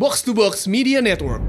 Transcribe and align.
Box 0.00 0.24
to 0.24 0.32
Box 0.32 0.64
Media 0.64 1.04
Network. 1.04 1.44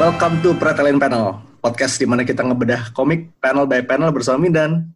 Welcome 0.00 0.40
to 0.40 0.56
Pretelin 0.56 0.96
Panel, 0.96 1.36
podcast 1.60 2.00
di 2.00 2.08
mana 2.08 2.24
kita 2.24 2.40
ngebedah 2.48 2.96
komik 2.96 3.28
panel 3.44 3.68
by 3.68 3.84
panel 3.84 4.08
bersama 4.08 4.40
Mindan. 4.40 4.88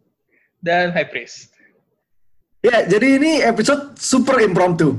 dan 0.57 0.89
High 0.89 1.05
Priest. 1.05 1.53
Ya, 2.65 2.81
jadi 2.81 3.21
ini 3.21 3.45
episode 3.45 3.93
super 4.01 4.41
impromptu. 4.41 4.97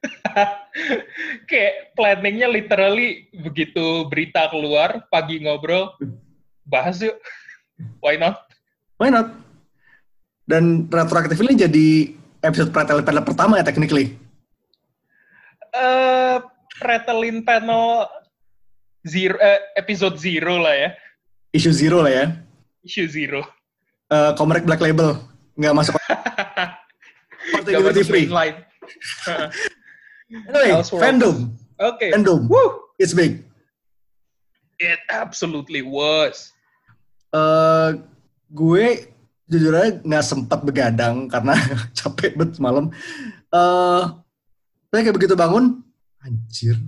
Kayak 1.52 1.92
planningnya 1.92 2.48
literally 2.48 3.28
begitu 3.36 4.08
berita 4.08 4.48
keluar, 4.48 5.04
pagi 5.12 5.44
ngobrol, 5.44 5.92
bahas 6.66 7.00
yuk. 7.00 7.16
Why 8.02 8.18
not? 8.18 8.42
Why 8.98 9.08
not? 9.12 9.30
Dan 10.46 10.86
retroaktif 10.86 11.38
ini 11.42 11.54
jadi 11.58 11.88
episode 12.42 12.70
Pretelin 12.70 13.02
Panel 13.02 13.26
pertama 13.26 13.58
ya, 13.58 13.64
technically. 13.66 14.14
Eh, 15.74 16.38
Pretelin 16.78 17.42
panel 17.42 18.06
zero, 19.04 19.36
eh, 19.40 19.60
episode 19.76 20.16
zero 20.16 20.60
lah 20.60 20.74
ya. 20.76 20.90
Issue 21.52 21.72
zero 21.74 22.04
lah 22.04 22.12
ya. 22.12 22.24
Issue 22.84 23.08
zero. 23.08 23.44
Eh 24.06 24.30
Komrek 24.38 24.64
Black 24.64 24.80
Label. 24.80 25.18
Nggak 25.56 25.74
masuk. 25.74 25.94
Masuk 27.46 28.06
Free. 28.10 28.26
mainline. 28.26 28.58
Anyway, 30.26 30.74
Elseworlds. 30.74 31.02
fandom. 31.06 31.36
Oke. 31.78 32.10
Fandom. 32.10 32.50
Woo! 32.50 32.90
It's 32.98 33.14
big. 33.14 33.46
It 34.82 34.98
absolutely 35.06 35.86
was. 35.86 36.50
Eh 37.36 37.88
gue 38.48 38.86
jujur 39.46 39.72
aja 39.76 40.00
nggak 40.02 40.24
sempat 40.24 40.64
begadang 40.64 41.28
karena 41.28 41.52
capek 41.98 42.32
banget 42.34 42.56
semalam. 42.56 42.88
Eh, 43.52 44.02
saya 44.88 45.00
kayak 45.04 45.16
begitu 45.16 45.34
bangun, 45.36 45.84
anjir, 46.24 46.80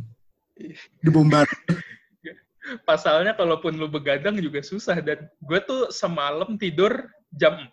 dibombardir. 1.04 1.54
Pasalnya 2.88 3.32
kalaupun 3.32 3.80
lu 3.80 3.88
begadang 3.88 4.36
juga 4.36 4.60
susah 4.60 5.00
dan 5.00 5.24
gue 5.40 5.60
tuh 5.64 5.88
semalam 5.88 6.56
tidur 6.60 7.08
jam 7.32 7.56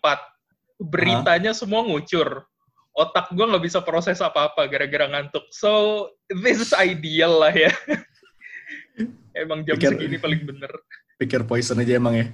Beritanya 0.80 1.52
semua 1.52 1.84
ngucur. 1.84 2.44
Otak 2.96 3.28
gue 3.36 3.44
nggak 3.44 3.64
bisa 3.64 3.84
proses 3.84 4.24
apa-apa 4.24 4.64
gara-gara 4.72 5.04
ngantuk. 5.04 5.44
So, 5.52 6.08
this 6.32 6.64
is 6.64 6.72
ideal 6.72 7.44
lah 7.44 7.52
ya. 7.52 7.72
Emang 9.36 9.68
jam 9.68 9.76
Pikir- 9.76 10.00
segini 10.00 10.16
paling 10.16 10.48
bener. 10.48 10.72
Pikir 11.20 11.44
poison 11.44 11.76
aja 11.80 11.96
emang 11.96 12.16
ya. 12.16 12.26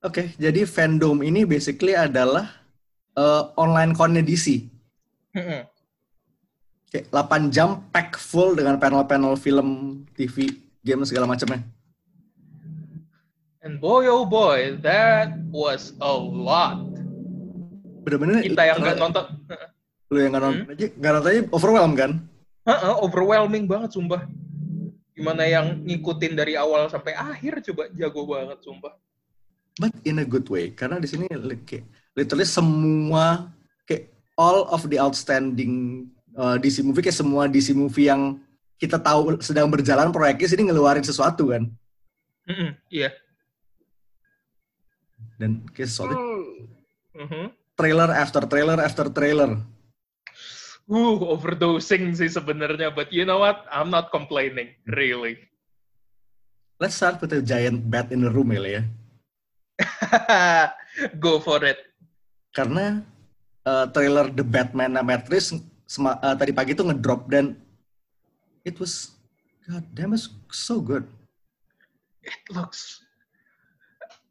Oke, 0.00 0.32
jadi 0.40 0.64
fandom 0.64 1.20
ini 1.20 1.44
basically 1.44 1.92
adalah 1.92 2.48
eh, 3.12 3.42
online 3.60 3.92
con 3.92 4.16
DC. 4.16 4.64
Heeh. 5.36 5.68
Kayak 6.92 7.08
8 7.08 7.52
jam 7.52 7.84
pack 7.88 8.20
full 8.20 8.56
dengan 8.56 8.76
panel-panel 8.76 9.36
film, 9.36 10.00
TV, 10.12 10.52
game 10.84 11.04
segala 11.08 11.24
macamnya. 11.24 11.64
And 13.62 13.78
boy 13.78 14.10
oh 14.10 14.26
boy, 14.26 14.76
that 14.82 15.38
was 15.48 15.96
a 16.02 16.12
lot. 16.12 16.82
Bener-bener 18.02 18.42
Kita 18.42 18.66
yang 18.66 18.82
nggak 18.82 18.98
nonton, 18.98 19.24
lu 20.10 20.18
yang 20.18 20.34
nggak 20.34 20.44
nonton 20.44 20.66
aja, 20.74 20.86
nggak 20.98 21.12
nonton 21.14 21.30
aja 21.30 21.42
overwhelmed 21.54 21.96
kan? 21.96 22.12
Heeh, 22.66 22.94
overwhelming 22.98 23.64
banget 23.70 23.94
sumpah. 23.94 24.26
Gimana 25.14 25.46
yang 25.46 25.80
ngikutin 25.86 26.32
dari 26.34 26.58
awal 26.58 26.90
sampai 26.90 27.14
akhir 27.14 27.62
coba 27.70 27.88
jago 27.94 28.26
banget 28.26 28.58
sumpah. 28.64 28.92
But 29.80 29.96
in 30.04 30.20
a 30.20 30.26
good 30.28 30.44
way, 30.52 30.76
karena 30.76 31.00
di 31.00 31.08
sini 31.08 31.24
kayak 31.64 31.84
literally 32.12 32.44
semua 32.44 33.48
kayak 33.88 34.12
all 34.36 34.68
of 34.68 34.84
the 34.92 35.00
outstanding 35.00 36.04
uh, 36.36 36.60
DC 36.60 36.84
movie 36.84 37.00
kayak 37.00 37.16
semua 37.16 37.48
DC 37.48 37.72
movie 37.72 38.08
yang 38.12 38.36
kita 38.76 39.00
tahu 39.00 39.40
sedang 39.40 39.70
berjalan 39.72 40.12
proyeknya 40.12 40.44
sini 40.44 40.68
ngeluarin 40.68 41.06
sesuatu 41.06 41.54
kan 41.54 41.70
Iya. 42.90 43.14
dan 45.40 45.64
kayak 45.72 45.88
sesuatu 45.88 46.16
Mhm. 47.16 47.54
trailer 47.78 48.10
after 48.12 48.42
trailer 48.44 48.78
after 48.82 49.06
trailer 49.08 49.56
Uh, 50.90 51.14
overdosing 51.38 52.10
sih 52.12 52.26
sebenarnya, 52.26 52.90
but 52.92 53.08
you 53.14 53.22
know 53.22 53.38
what? 53.38 53.64
I'm 53.70 53.88
not 53.88 54.10
complaining, 54.10 54.74
really. 54.84 55.38
let's 56.82 56.98
start 56.98 57.22
with 57.22 57.30
a 57.30 57.38
giant 57.40 57.86
bat 57.86 58.10
in 58.10 58.26
the 58.26 58.28
room 58.28 58.50
ya 58.50 58.82
Go 61.24 61.40
for 61.40 61.62
it. 61.64 61.78
karena 62.52 63.00
uh, 63.64 63.88
trailer 63.96 64.28
The 64.28 64.44
Batman 64.44 65.00
Matrix 65.00 65.56
sema- 65.88 66.20
uh, 66.20 66.36
tadi 66.36 66.52
pagi 66.52 66.76
tuh 66.76 66.84
ngedrop 66.92 67.32
dan 67.32 67.56
it 68.60 68.76
was 68.76 69.16
god 69.64 69.88
damn 69.96 70.12
it's 70.12 70.28
so 70.52 70.76
good 70.80 71.08
It 72.22 72.38
looks. 72.54 73.02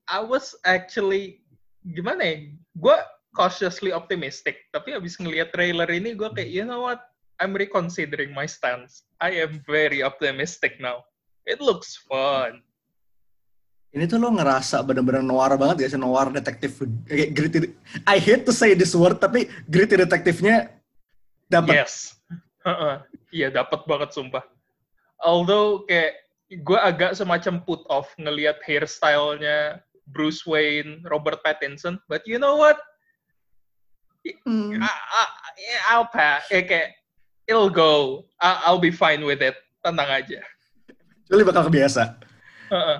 I 0.07 0.23
was 0.23 0.55
actually 0.63 1.43
gimana 1.83 2.23
ya? 2.23 2.35
Gue 2.71 2.97
cautiously 3.35 3.91
optimistic, 3.91 4.63
tapi 4.71 4.95
abis 4.95 5.19
ngeliat 5.19 5.51
trailer 5.51 5.91
ini 5.91 6.15
gue 6.15 6.31
kayak, 6.31 6.47
you 6.47 6.63
know 6.63 6.87
what? 6.87 7.03
I'm 7.43 7.51
reconsidering 7.51 8.31
my 8.31 8.47
stance. 8.47 9.03
I 9.19 9.43
am 9.43 9.59
very 9.67 9.99
optimistic 9.99 10.79
now. 10.79 11.03
It 11.43 11.59
looks 11.59 11.99
fun. 12.07 12.63
Ini 13.91 14.07
tuh 14.07 14.17
lo 14.23 14.31
ngerasa 14.31 14.79
bener-bener 14.87 15.19
noir 15.19 15.51
banget 15.59 15.83
gak 15.83 15.91
sih 15.91 15.99
noir 15.99 16.31
detektif 16.31 16.79
kayak 17.07 17.29
gritty 17.35 17.75
I 18.07 18.17
hate 18.23 18.47
to 18.47 18.55
say 18.55 18.71
this 18.71 18.95
word 18.95 19.19
tapi 19.19 19.51
gritty 19.67 19.99
detektifnya 19.99 20.71
dapat 21.51 21.83
Yes. 21.83 22.15
Heeh. 22.67 22.95
Iya, 23.33 23.47
dapat 23.49 23.89
banget 23.89 24.13
sumpah. 24.13 24.45
Although 25.17 25.83
kayak 25.89 26.13
gue 26.61 26.77
agak 26.77 27.17
semacam 27.17 27.63
put 27.65 27.81
off 27.89 28.13
ngelihat 28.21 28.61
hairstyle-nya 28.61 29.81
Bruce 30.05 30.45
Wayne, 30.45 31.01
Robert 31.09 31.41
Pattinson, 31.41 31.97
but 32.05 32.21
you 32.29 32.37
know 32.37 32.59
what? 32.59 32.77
Hmm. 34.45 34.77
I, 34.77 34.85
I, 34.85 35.23
yeah, 35.57 35.81
I'll 35.89 36.05
pass. 36.05 36.45
Eh, 36.53 36.61
kayak 36.61 36.93
it'll 37.49 37.73
go. 37.73 38.25
I, 38.37 38.69
I'll 38.69 38.81
be 38.81 38.93
fine 38.93 39.25
with 39.25 39.41
it. 39.41 39.57
Tenang 39.81 40.13
aja. 40.13 40.45
Jadi 41.25 41.41
bakal 41.41 41.65
kebiasa 41.65 42.21
Heeh. 42.69 42.97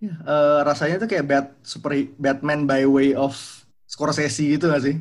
Ya, 0.00 0.16
eh, 0.16 0.60
rasanya 0.64 0.96
tuh 1.04 1.08
kayak 1.12 1.26
Bat, 1.28 1.46
super 1.60 1.92
Batman 2.16 2.64
by 2.64 2.88
way 2.88 3.12
of 3.12 3.36
Scorsese 3.84 4.40
gitu 4.56 4.72
gak 4.72 4.80
sih. 4.80 4.96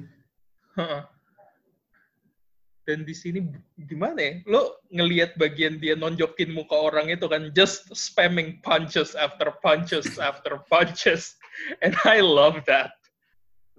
Dan 2.84 3.06
di 3.06 3.14
sini 3.14 3.46
gimana 3.86 4.18
ya? 4.18 4.34
Lo 4.50 4.82
ngelihat 4.90 5.38
bagian 5.38 5.78
dia 5.78 5.94
nonjokin 5.94 6.50
muka 6.50 6.74
orang 6.74 7.14
itu 7.14 7.30
kan 7.30 7.54
just 7.54 7.86
spamming 7.94 8.58
punches 8.60 9.14
after 9.14 9.54
punches 9.62 10.18
after 10.30 10.58
punches. 10.68 11.38
And 11.80 11.94
I 12.04 12.20
love 12.20 12.66
that. 12.68 12.92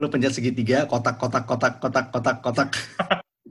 lo 0.00 0.09
pencet 0.09 0.32
segitiga 0.32 0.88
kotak 0.88 1.20
kotak 1.20 1.44
kotak 1.44 1.76
kotak 1.76 2.09
kotak 2.09 2.41
kotak 2.41 2.72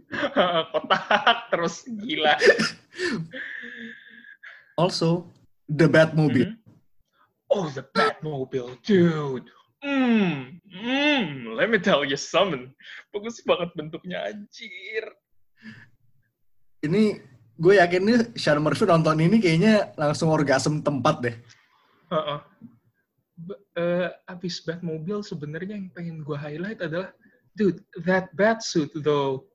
Kotak 0.73 1.45
terus 1.53 1.85
gila. 1.85 2.33
also 4.73 5.29
the 5.69 5.85
Batmobile 5.85 6.57
Mhm. 6.57 6.58
Oh, 7.49 7.67
the 7.73 7.83
Batmobile, 7.97 8.77
dude. 8.85 9.49
Hmm, 9.81 10.59
hmm, 10.69 11.55
let 11.55 11.69
me 11.71 11.79
tell 11.79 12.03
you 12.05 12.19
something. 12.19 12.69
Bagus 13.15 13.41
banget 13.41 13.73
bentuknya, 13.73 14.29
anjir. 14.29 15.03
ini 16.83 17.19
gue 17.59 17.73
yakin 17.75 18.01
nih 18.07 18.17
Sean 18.39 18.63
Murphy 18.63 18.87
nonton 18.87 19.19
ini 19.19 19.43
kayaknya 19.43 19.91
langsung 19.99 20.31
orgasm 20.31 20.79
tempat 20.79 21.15
deh 21.19 21.35
Heeh. 22.09 22.39
B- 23.39 23.61
eh, 23.77 24.09
abis 24.25 24.65
Batmobile 24.65 25.21
sebenarnya 25.21 25.77
yang 25.77 25.93
pengen 25.93 26.25
gue 26.25 26.33
highlight 26.33 26.81
adalah, 26.81 27.13
dude, 27.53 27.85
that 28.01 28.33
Batsuit 28.33 28.89
though, 29.05 29.45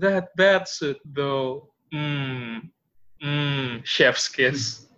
that 0.00 0.32
Batsuit 0.32 0.96
though, 1.04 1.68
hmm, 1.92 2.72
hmm, 3.20 3.84
chef's 3.84 4.32
kiss. 4.32 4.89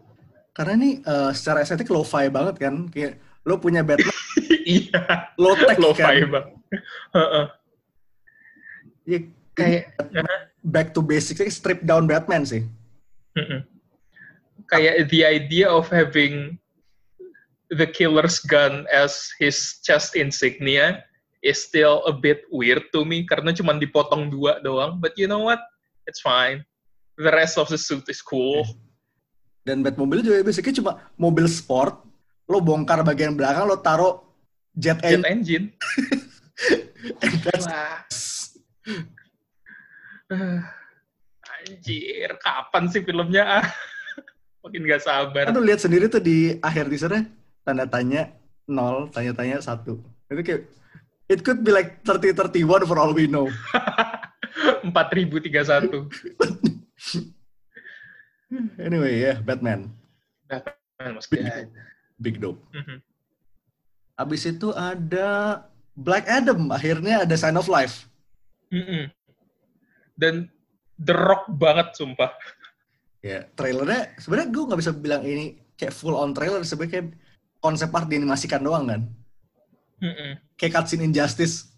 Karena 0.53 0.73
ini 0.77 0.91
eh, 1.01 1.31
secara 1.33 1.65
estetik 1.65 1.89
lo-fi 1.89 2.29
banget 2.29 2.57
kan 2.61 2.89
kayak 2.89 3.21
lo 3.43 3.59
punya 3.59 3.83
Batman 3.83 4.13
Iya, 4.63 5.33
low 5.43 5.59
tech 5.59 5.75
lo 5.83 5.91
kan 5.91 6.15
bang. 6.23 6.47
Heeh. 7.19 7.47
Ya, 9.03 9.19
Kayak, 9.53 9.93
back 10.63 10.95
to 10.95 11.03
basics 11.03 11.43
strip 11.59 11.83
down 11.83 12.07
Batman 12.07 12.47
sih 12.47 12.65
kayak 14.73 15.13
the 15.13 15.21
idea 15.21 15.69
of 15.69 15.93
having 15.93 16.57
the 17.73 17.85
killer's 17.85 18.41
gun 18.41 18.89
as 18.89 19.29
his 19.37 19.81
chest 19.85 20.17
insignia 20.17 21.05
is 21.45 21.61
still 21.61 22.01
a 22.09 22.15
bit 22.15 22.49
weird 22.49 22.81
to 22.97 23.05
me 23.05 23.29
karena 23.29 23.53
cuma 23.53 23.77
dipotong 23.77 24.33
dua 24.33 24.65
doang. 24.65 24.97
But 24.97 25.13
you 25.21 25.29
know 25.29 25.45
what? 25.45 25.61
It's 26.09 26.25
fine. 26.25 26.65
The 27.21 27.29
rest 27.29 27.61
of 27.61 27.69
the 27.69 27.77
suit 27.77 28.09
is 28.09 28.25
cool. 28.25 28.65
Dan 29.63 29.83
Batmobile 29.83 30.23
juga 30.27 30.43
basically 30.43 30.75
cuma 30.75 30.99
mobil 31.15 31.47
sport 31.47 32.03
lo 32.51 32.59
bongkar 32.59 33.07
bagian 33.07 33.39
belakang, 33.39 33.65
lo 33.71 33.79
taruh 33.79 34.21
jet, 34.75 34.99
Jet 35.01 35.23
engine. 35.23 35.71
engine. 35.73 35.73
Anjir, 41.63 42.31
kapan 42.43 42.91
sih 42.91 43.07
filmnya? 43.07 43.63
Ah, 43.63 43.67
Makin 44.67 44.83
gak 44.87 45.03
sabar. 45.07 45.47
Kan 45.47 45.55
lo 45.55 45.63
lihat 45.63 45.83
sendiri 45.83 46.11
tuh 46.11 46.19
di 46.23 46.59
akhir 46.59 46.91
teasernya, 46.91 47.31
tanda 47.63 47.87
tanya 47.87 48.35
nol, 48.67 49.07
tanya 49.15 49.31
tanya 49.35 49.63
satu. 49.63 50.03
Itu 50.27 50.43
kayak 50.43 50.63
it 51.31 51.47
could 51.47 51.63
be 51.63 51.71
like 51.71 52.03
3031 52.03 52.87
for 52.87 52.99
all 52.99 53.15
we 53.15 53.31
know. 53.31 53.47
4031. 54.83 56.11
Anyway, 58.77 59.15
ya 59.17 59.35
Batman, 59.41 59.89
Mas 61.01 61.27
Big 61.27 61.41
Gajah. 61.41 61.65
dope. 61.65 61.73
Big 62.21 62.37
dope. 62.39 62.61
Mhm. 62.77 62.99
Abis 64.21 64.45
itu 64.45 64.71
ada 64.77 65.63
Black 65.97 66.29
Adam, 66.29 66.69
akhirnya 66.69 67.25
ada 67.25 67.35
Sign 67.37 67.57
of 67.57 67.69
Life. 67.69 68.09
Mm-mm. 68.73 69.09
Dan 70.17 70.49
The 70.97 71.13
Rock 71.17 71.49
banget, 71.57 71.97
sumpah. 71.97 72.33
Ya, 73.21 73.49
trailernya 73.57 74.17
sebenarnya 74.19 74.49
gue 74.51 74.67
nggak 74.69 74.81
bisa 74.81 74.93
bilang 74.93 75.23
ini 75.25 75.61
kayak 75.77 75.95
full 75.95 76.17
on 76.17 76.33
trailer, 76.33 76.65
sebenarnya 76.65 76.93
kayak 76.93 77.09
konsep 77.63 77.89
art 77.93 78.09
dianimasikan 78.09 78.61
doang 78.65 78.85
kan. 78.89 79.03
Mm-mm. 80.03 80.39
Kayak 80.59 80.83
cutscene 80.83 81.07
Injustice. 81.09 81.71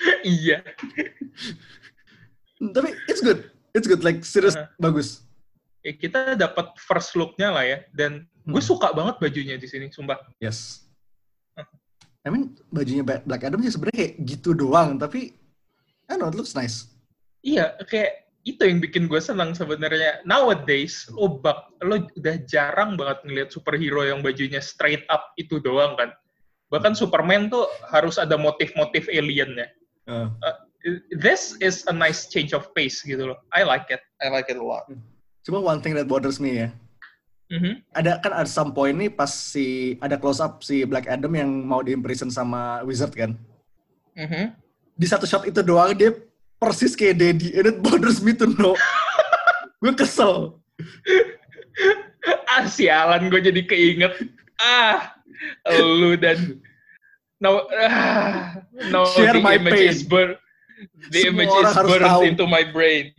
iya. 0.24 0.64
Hmm, 2.60 2.72
Tapi 2.72 2.92
it's 3.08 3.24
good. 3.24 3.48
It's 3.70 3.86
good, 3.86 4.02
like 4.02 4.22
serius 4.26 4.58
Uh-huh. 4.58 4.66
bagus. 4.78 5.22
Ya, 5.80 5.96
kita 5.96 6.36
dapat 6.36 6.76
first 6.76 7.16
look-nya 7.16 7.48
lah 7.54 7.64
ya. 7.64 7.78
Dan 7.94 8.26
gue 8.44 8.60
Hmm. 8.60 8.70
suka 8.74 8.92
banget 8.92 9.16
bajunya 9.16 9.56
di 9.56 9.64
sini, 9.64 9.88
sumpah. 9.88 10.18
Yes. 10.42 10.84
I 12.20 12.28
mean, 12.28 12.52
bajunya 12.68 13.00
Ba- 13.00 13.24
Black 13.24 13.48
Adam 13.48 13.64
sih 13.64 13.72
sebenarnya 13.72 13.96
kayak 13.96 14.14
gitu 14.28 14.52
doang, 14.52 15.00
tapi 15.00 15.32
I 16.04 16.18
don't 16.18 16.20
know, 16.20 16.28
it 16.28 16.36
looks 16.36 16.52
nice. 16.52 16.92
Iya, 17.40 17.80
kayak 17.88 18.28
itu 18.44 18.60
yang 18.60 18.76
bikin 18.76 19.08
gue 19.08 19.16
senang 19.24 19.56
sebenarnya. 19.56 20.20
Nowadays, 20.28 21.08
lo 21.08 21.40
bak, 21.40 21.72
lo 21.80 22.04
udah 22.20 22.36
jarang 22.44 23.00
banget 23.00 23.24
ngeliat 23.24 23.48
superhero 23.48 24.04
yang 24.04 24.20
bajunya 24.20 24.60
straight 24.60 25.08
up 25.08 25.32
itu 25.40 25.64
doang 25.64 25.96
kan. 25.96 26.12
Bahkan 26.68 26.92
Superman 26.92 27.48
tuh 27.48 27.64
harus 27.88 28.20
ada 28.20 28.36
motif-motif 28.36 29.08
aliennya. 29.08 29.72
Uh, 30.04 30.28
This 31.12 31.60
is 31.60 31.84
a 31.84 31.92
nice 31.92 32.24
change 32.26 32.56
of 32.56 32.72
pace 32.72 33.04
gitu 33.04 33.28
loh. 33.28 33.38
I 33.52 33.68
like 33.68 33.92
it. 33.92 34.00
I 34.18 34.32
like 34.32 34.48
it 34.48 34.56
a 34.56 34.64
lot. 34.64 34.88
cuma 35.40 35.56
one 35.56 35.80
thing 35.80 35.96
that 35.96 36.04
bothers 36.04 36.36
me 36.36 36.60
ya, 36.60 36.68
Mhm. 37.48 37.80
ada 37.96 38.20
kan 38.20 38.32
ada 38.36 38.44
some 38.44 38.70
point 38.70 38.92
nih 38.92 39.08
pas 39.08 39.32
si 39.32 39.96
ada 39.98 40.20
close 40.20 40.36
up 40.36 40.60
si 40.60 40.84
Black 40.84 41.08
Adam 41.08 41.32
yang 41.32 41.48
mau 41.48 41.80
di 41.80 41.96
imprison 41.96 42.28
sama 42.28 42.84
Wizard 42.84 43.16
kan. 43.16 43.32
Mhm. 44.14 44.52
Di 44.94 45.06
satu 45.08 45.24
shot 45.24 45.48
itu 45.48 45.64
doang 45.64 45.96
dia 45.96 46.12
persis 46.60 46.92
kayak 46.92 47.16
Daddy, 47.16 47.56
and 47.56 47.72
it 47.72 47.80
bothers 47.80 48.20
me 48.20 48.36
to 48.36 48.44
know. 48.52 48.76
gue 49.80 49.96
kesel. 49.96 50.60
ah, 52.52 52.64
sialan 52.68 53.32
gue 53.32 53.40
jadi 53.40 53.62
keinget. 53.64 54.12
Ah, 54.60 55.16
lu 55.72 56.20
dan 56.20 56.60
now, 57.40 57.64
ah, 57.80 58.60
now 58.92 59.08
Share 59.16 59.32
the 59.32 59.40
my 59.40 59.56
image 59.56 59.72
pain. 59.72 59.88
is 59.88 60.04
bur 60.04 60.36
the 61.10 61.20
Semua 61.24 61.44
image 61.44 61.54
is 61.54 61.74
burned 61.76 62.04
tahu. 62.06 62.22
into 62.24 62.44
my 62.46 62.64
brain. 62.64 63.12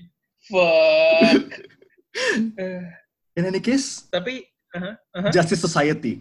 Fuck. 0.49 1.47
In 3.31 3.43
any 3.47 3.63
case, 3.63 4.03
tapi 4.11 4.43
aha, 4.75 4.99
aha. 5.15 5.27
Justice 5.31 5.63
Society. 5.63 6.19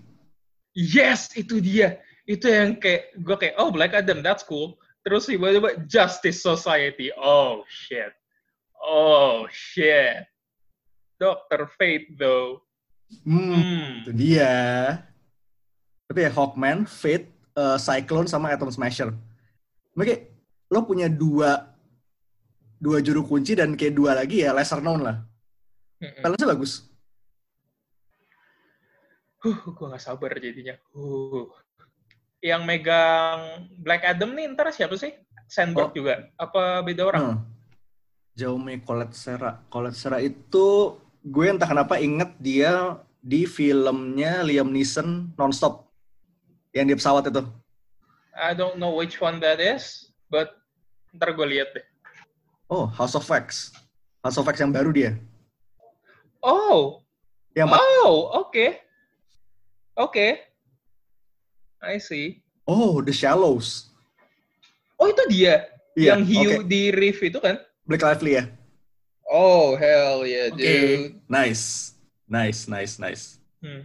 yes 0.70 1.34
itu 1.34 1.58
dia. 1.58 1.98
Itu 2.22 2.46
yang 2.46 2.78
kayak 2.78 3.18
gue 3.18 3.36
kayak 3.36 3.54
oh 3.58 3.74
Black 3.74 3.90
Adam 3.90 4.22
that's 4.22 4.46
cool. 4.46 4.78
Terus 5.02 5.26
tiba-tiba 5.26 5.82
Justice 5.90 6.38
Society. 6.38 7.10
Oh 7.18 7.66
shit. 7.66 8.14
Oh 8.78 9.50
shit. 9.50 10.22
Doctor 11.18 11.66
Fate 11.74 12.14
though. 12.14 12.62
Hmm, 13.26 13.58
Hmm. 13.58 13.86
itu 14.06 14.12
dia. 14.14 14.54
Tapi 16.06 16.26
ya 16.26 16.30
Hawkman, 16.30 16.86
Fate, 16.86 17.26
eh, 17.54 17.78
Cyclone 17.78 18.30
sama 18.30 18.54
Atom 18.54 18.70
Smasher. 18.70 19.10
Mereka 19.98 20.29
lo 20.70 20.86
punya 20.86 21.10
dua 21.10 21.74
dua 22.80 23.02
juru 23.02 23.26
kunci 23.26 23.58
dan 23.58 23.74
kayak 23.76 23.92
dua 23.92 24.16
lagi 24.16 24.46
ya 24.46 24.54
lesser 24.54 24.80
known 24.80 25.02
lah. 25.04 25.16
Balance 26.24 26.46
bagus. 26.48 26.72
Huh, 29.40 29.56
gue 29.56 29.86
gak 29.88 30.00
sabar 30.00 30.32
jadinya. 30.36 30.76
Huh. 30.92 31.48
Yang 32.40 32.62
megang 32.64 33.68
Black 33.76 34.04
Adam 34.04 34.32
nih 34.32 34.48
ntar 34.52 34.72
siapa 34.72 34.96
sih? 34.96 35.12
Sandberg 35.44 35.92
Oh. 35.92 35.96
juga? 35.96 36.28
Apa 36.40 36.80
beda 36.80 37.02
orang? 37.08 37.24
Hmm. 37.24 37.38
Jaume 38.36 38.80
Colette 38.80 39.16
Serra. 39.16 39.60
Colette 39.68 39.96
Serra 39.98 40.20
itu 40.24 40.96
gue 41.20 41.44
entah 41.44 41.68
kenapa 41.68 42.00
inget 42.00 42.32
dia 42.40 42.96
di 43.20 43.44
filmnya 43.44 44.40
Liam 44.40 44.72
Neeson 44.72 45.36
Nonstop. 45.36 45.88
Yang 46.72 46.86
di 46.86 46.94
pesawat 46.96 47.28
itu. 47.28 47.42
I 48.36 48.56
don't 48.56 48.80
know 48.80 48.94
which 48.94 49.20
one 49.20 49.36
that 49.42 49.60
is, 49.60 50.08
but 50.32 50.59
ntar 51.14 51.34
gue 51.34 51.46
lihat 51.46 51.70
deh. 51.74 51.86
Oh, 52.70 52.86
House 52.86 53.18
of 53.18 53.26
Wax. 53.26 53.74
House 54.22 54.38
of 54.38 54.46
Wax 54.46 54.62
yang 54.62 54.70
baru 54.70 54.94
dia. 54.94 55.18
Oh, 56.40 57.02
Yang 57.52 57.76
oh, 57.76 58.46
oke. 58.46 58.66
Oke. 59.98 60.26
I 61.82 61.98
see. 61.98 62.40
Oh, 62.62 63.02
The 63.02 63.10
Shallows. 63.10 63.90
Oh, 65.00 65.10
itu 65.10 65.24
dia. 65.26 65.66
Iya, 65.98 66.14
yang 66.14 66.22
hiu 66.22 66.62
oke. 66.62 66.70
di 66.70 66.94
reef 66.94 67.18
itu 67.18 67.42
kan? 67.42 67.58
Blake 67.82 68.06
Lively 68.06 68.38
ya. 68.38 68.44
Oh, 69.26 69.74
hell 69.74 70.22
yeah, 70.22 70.54
dude. 70.54 71.18
Nice. 71.26 71.98
Nice, 72.30 72.70
nice, 72.70 73.02
nice. 73.02 73.42
Hmm. 73.58 73.82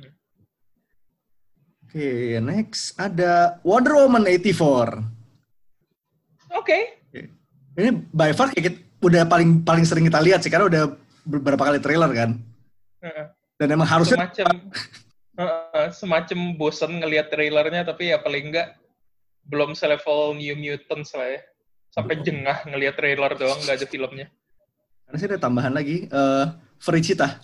Oke, 1.90 2.38
next 2.44 2.94
ada 3.02 3.58
Wonder 3.66 3.98
Woman 3.98 4.30
84. 4.30 5.02
Oke. 6.54 7.02
Ini 7.76 7.90
by 8.10 8.32
far 8.32 8.52
kayak 8.52 8.66
kita- 8.72 8.84
udah 9.04 9.24
paling 9.28 9.62
paling 9.62 9.86
sering 9.86 10.08
kita 10.08 10.18
lihat 10.24 10.42
sih 10.42 10.50
karena 10.50 10.66
udah 10.66 10.84
beberapa 11.24 11.68
kali 11.68 11.78
trailer 11.78 12.10
kan. 12.12 12.40
Dan 13.56 13.68
emang 13.72 13.88
harusnya 13.88 14.18
semacam 14.18 14.48
Heeh, 15.36 15.88
semacam 15.92 16.40
bosen 16.56 17.04
ngelihat 17.04 17.28
trailernya 17.28 17.84
tapi 17.84 18.10
ya 18.10 18.18
paling 18.24 18.50
enggak 18.56 18.80
belum 19.46 19.76
selevel 19.76 20.34
New 20.34 20.56
Mutants 20.56 21.12
lah 21.12 21.28
ya 21.28 21.42
sampai 21.92 22.18
Belum. 22.18 22.26
jengah 22.26 22.58
ngelihat 22.66 22.96
trailer 22.96 23.32
doang 23.36 23.60
nggak 23.62 23.78
ada 23.78 23.88
filmnya 23.88 24.28
karena 25.06 25.18
sih 25.20 25.28
ada 25.28 25.38
tambahan 25.38 25.76
lagi 25.76 26.08
eh 26.08 26.46
Fricita. 26.80 27.40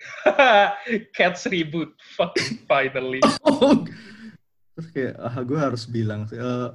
Cats 1.16 1.46
reboot 1.46 1.94
fucking 2.18 2.66
finally 2.66 3.22
Oh. 3.46 3.86
Terus 4.74 4.88
kayak 4.90 5.14
ah, 5.18 5.34
gue 5.40 5.58
harus 5.58 5.84
bilang 5.86 6.26
sih 6.26 6.36
eh, 6.36 6.68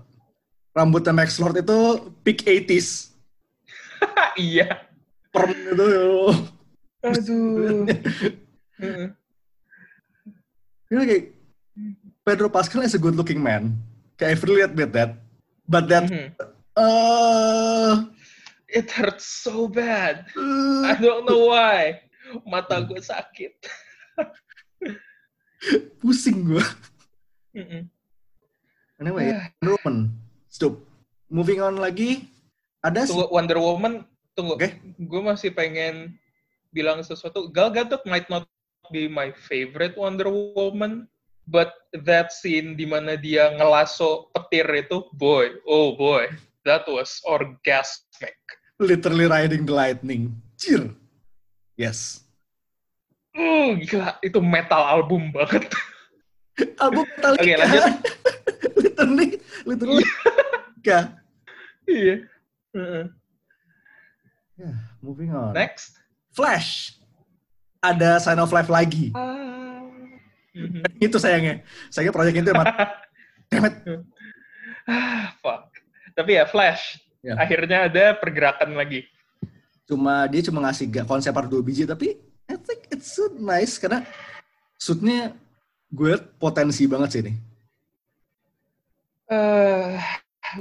rambutnya 0.76 1.16
Max 1.16 1.40
Lord 1.40 1.56
itu 1.58 1.80
peak 2.22 2.44
80s. 2.44 3.16
iya 4.38 4.84
Perm 5.32 5.52
itu. 5.56 5.88
aduh. 7.00 7.88
Ini 10.86 11.02
kayak 11.02 11.24
Pedro 12.22 12.48
Pascal 12.52 12.84
is 12.84 12.94
a 12.94 13.02
good 13.02 13.16
looking 13.16 13.40
man. 13.40 13.76
Kayak 14.16 14.36
I 14.36 14.44
really 14.44 14.64
admit 14.64 14.92
that. 14.92 15.16
But 15.66 15.88
that 15.90 16.12
Mhm. 16.12 16.30
uh, 16.78 18.06
it 18.70 18.92
hurts 18.92 19.26
so 19.26 19.66
bad 19.66 20.28
uh, 20.38 20.86
I 20.86 20.94
don't 21.00 21.26
know 21.26 21.50
why 21.50 22.06
mata 22.46 22.86
gue 22.86 23.02
sakit 23.02 23.54
pusing 26.04 26.46
gue. 26.46 26.66
Anyway. 29.02 29.34
Wonder 29.64 29.74
Woman. 29.82 29.98
Stop. 30.56 30.80
Moving 31.28 31.60
on 31.60 31.76
lagi. 31.84 32.32
Ada 32.80 33.12
tunggu 33.12 33.28
Wonder 33.28 33.60
Woman 33.60 34.08
tunggu 34.32 34.56
Oke. 34.56 34.80
gue 34.96 35.22
masih 35.24 35.52
pengen 35.52 36.16
bilang 36.72 37.04
sesuatu 37.04 37.52
Gal 37.52 37.76
Gadot 37.76 38.00
might 38.08 38.32
not 38.32 38.48
be 38.88 39.12
my 39.12 39.36
favorite 39.36 40.00
Wonder 40.00 40.32
Woman 40.32 41.12
but 41.44 41.76
that 42.08 42.32
scene 42.32 42.80
di 42.80 42.88
mana 42.88 43.20
dia 43.20 43.52
ngelaso 43.58 44.32
petir 44.32 44.70
itu 44.70 45.04
boy 45.18 45.60
oh 45.66 45.98
boy 45.98 46.30
that 46.64 46.86
was 46.86 47.20
orgasmic 47.26 48.38
literally 48.80 49.26
riding 49.28 49.66
the 49.66 49.74
lightning. 49.76 50.36
Cheer. 50.56 50.92
Yes. 51.76 52.24
uh, 53.36 53.76
gila 53.84 54.16
itu 54.24 54.40
metal 54.40 54.80
album 54.80 55.36
banget 55.36 55.68
Album 56.84 57.04
Metallica. 57.04 57.44
Oke, 57.44 57.52
lanjut. 57.60 57.84
literally, 58.84 59.30
literally. 59.68 60.08
Iya 60.86 62.16
Heeh. 62.72 63.06
Ya, 64.56 64.72
moving 65.00 65.32
on. 65.32 65.52
next 65.52 65.98
Flash. 66.32 66.96
Ada 67.80 68.20
Sign 68.20 68.40
of 68.40 68.52
Life 68.52 68.68
lagi. 68.68 69.12
Ah, 69.14 69.84
Mhm. 70.56 70.84
itu 70.98 71.18
sayangnya. 71.20 71.64
Sayangnya 71.88 72.12
proyek 72.12 72.40
itu 72.40 72.50
emang 72.50 72.68
Damn 73.52 73.68
it. 73.68 73.76
Ah, 74.86 75.36
fuck. 75.38 75.68
Tapi 76.12 76.32
ya 76.34 76.48
Flash. 76.48 77.00
Ya. 77.20 77.36
Akhirnya 77.36 77.86
ada 77.86 78.16
pergerakan 78.16 78.74
lagi. 78.74 79.04
Cuma 79.84 80.26
dia 80.26 80.42
cuma 80.42 80.64
ngasih 80.64 80.88
gak 80.90 81.06
konsep 81.06 81.30
art 81.30 81.46
dua 81.46 81.62
biji 81.62 81.84
tapi 81.84 82.18
I 82.46 82.56
think 82.56 82.88
it's 82.90 83.12
so 83.12 83.28
nice 83.34 83.76
karena 83.76 84.06
suitnya 84.76 85.34
gue 85.90 86.14
potensi 86.36 86.86
banget 86.86 87.10
sih 87.12 87.22
ini. 87.22 87.34
Eh, 89.26 89.98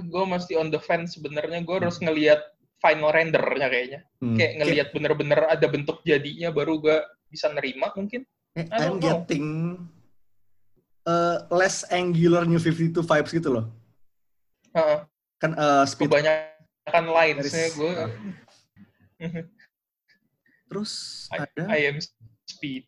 gue 0.00 0.24
masih 0.26 0.58
on 0.58 0.72
the 0.72 0.80
fence 0.80 1.14
sebenarnya. 1.14 1.62
Gue 1.62 1.82
harus 1.82 2.00
ngelihat 2.00 2.40
final 2.82 3.10
rendernya 3.12 3.68
kayaknya. 3.70 4.00
Hmm. 4.20 4.36
Kayak 4.36 4.52
ngelihat 4.60 4.88
bener-bener 4.92 5.40
ada 5.48 5.66
bentuk 5.70 6.00
jadinya 6.02 6.50
baru 6.50 6.80
gue 6.80 6.96
bisa 7.30 7.50
nerima 7.52 7.90
mungkin. 7.94 8.26
I 8.54 8.70
I'm 8.70 8.98
know. 8.98 9.02
getting 9.02 9.46
uh, 11.08 11.46
less 11.50 11.82
angular 11.90 12.46
New 12.46 12.60
52 12.60 13.02
vibes 13.02 13.30
gitu 13.34 13.50
loh. 13.50 13.66
Heeh. 14.74 14.98
Kan 15.42 15.52
uh, 15.58 15.82
speed 15.84 16.10
Kebanyakan 16.10 17.04
lines-nya 17.10 17.66
gue. 17.74 17.92
ah. 17.94 18.10
terus 20.68 20.92
I, 21.30 21.46
ada 21.46 21.62
I 21.70 21.78
am 21.86 21.98
speed. 22.48 22.84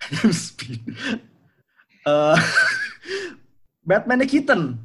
speed. 0.32 0.82
Uh, 2.04 2.36
Batman 3.80 4.28
Keaton. 4.28 4.76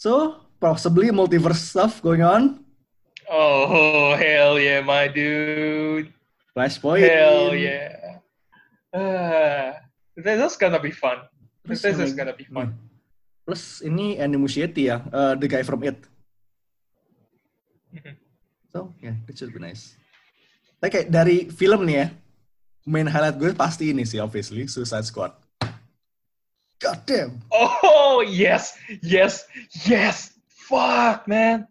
So, 0.00 0.43
possibly 0.64 1.12
multiverse 1.12 1.60
stuff 1.60 2.00
going 2.00 2.24
on. 2.24 2.64
Oh, 3.28 4.16
hell 4.16 4.56
yeah, 4.56 4.80
my 4.80 5.12
dude. 5.12 6.08
Flashpoint. 6.56 7.04
Hell 7.04 7.52
yeah. 7.52 8.24
Ah, 8.88 9.84
this 10.16 10.40
is 10.40 10.56
gonna 10.56 10.80
be 10.80 10.88
fun. 10.88 11.20
Terus 11.68 11.84
This 11.84 12.00
is 12.00 12.16
gonna 12.16 12.32
be 12.32 12.48
fun. 12.48 12.72
Plus 13.44 13.84
ini 13.84 14.16
Andy 14.16 14.40
Muschietti 14.40 14.88
ya, 14.88 15.04
uh, 15.12 15.36
the 15.36 15.44
guy 15.44 15.60
from 15.60 15.84
It. 15.84 16.00
Mhm. 17.92 18.16
So, 18.72 18.96
yeah, 19.04 19.20
it 19.28 19.36
should 19.36 19.52
be 19.52 19.60
nice. 19.60 20.00
Tapi 20.80 20.88
kayak 20.88 21.08
dari 21.12 21.52
film 21.52 21.84
nih 21.84 21.96
ya, 22.00 22.06
main 22.88 23.04
highlight 23.04 23.36
gue 23.36 23.52
pasti 23.52 23.92
ini 23.92 24.08
sih, 24.08 24.16
obviously, 24.18 24.64
Suicide 24.64 25.04
Squad. 25.04 25.36
God 26.80 26.98
damn. 27.08 27.40
Oh, 27.52 28.24
yes, 28.24 28.76
yes, 29.00 29.48
yes. 29.88 30.33
Fuck, 30.64 31.28
man. 31.28 31.68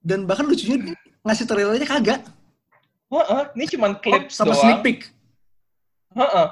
Dan 0.00 0.24
bahkan 0.24 0.48
lucunya 0.48 0.96
ngasih 1.24 1.44
trailernya 1.44 1.88
kagak. 1.88 2.20
Heeh, 3.12 3.42
ini 3.56 3.64
cuman 3.76 3.92
clips 4.00 4.40
Sama 4.40 4.52
doang. 4.52 4.60
sneak 4.60 4.80
peek. 4.80 5.00
Heeh. 6.16 6.48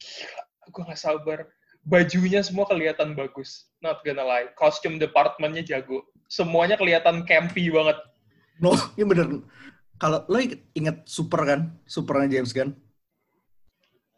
Gila, 0.00 0.42
gue 0.70 0.82
gak 0.86 1.00
sabar. 1.00 1.38
Bajunya 1.82 2.42
semua 2.42 2.68
kelihatan 2.68 3.14
bagus. 3.16 3.70
Not 3.80 4.02
gonna 4.04 4.22
lie. 4.22 4.50
Costume 4.54 5.00
departmentnya 5.00 5.62
jago. 5.64 6.04
Semuanya 6.26 6.76
kelihatan 6.76 7.24
campy 7.24 7.70
banget. 7.72 7.96
No, 8.60 8.74
ini 8.98 9.06
bener. 9.06 9.26
Kalau 10.00 10.24
lo 10.26 10.36
inget 10.74 10.96
Super 11.04 11.44
kan? 11.44 11.60
Supernya 11.84 12.38
James 12.40 12.52
Gunn. 12.52 12.72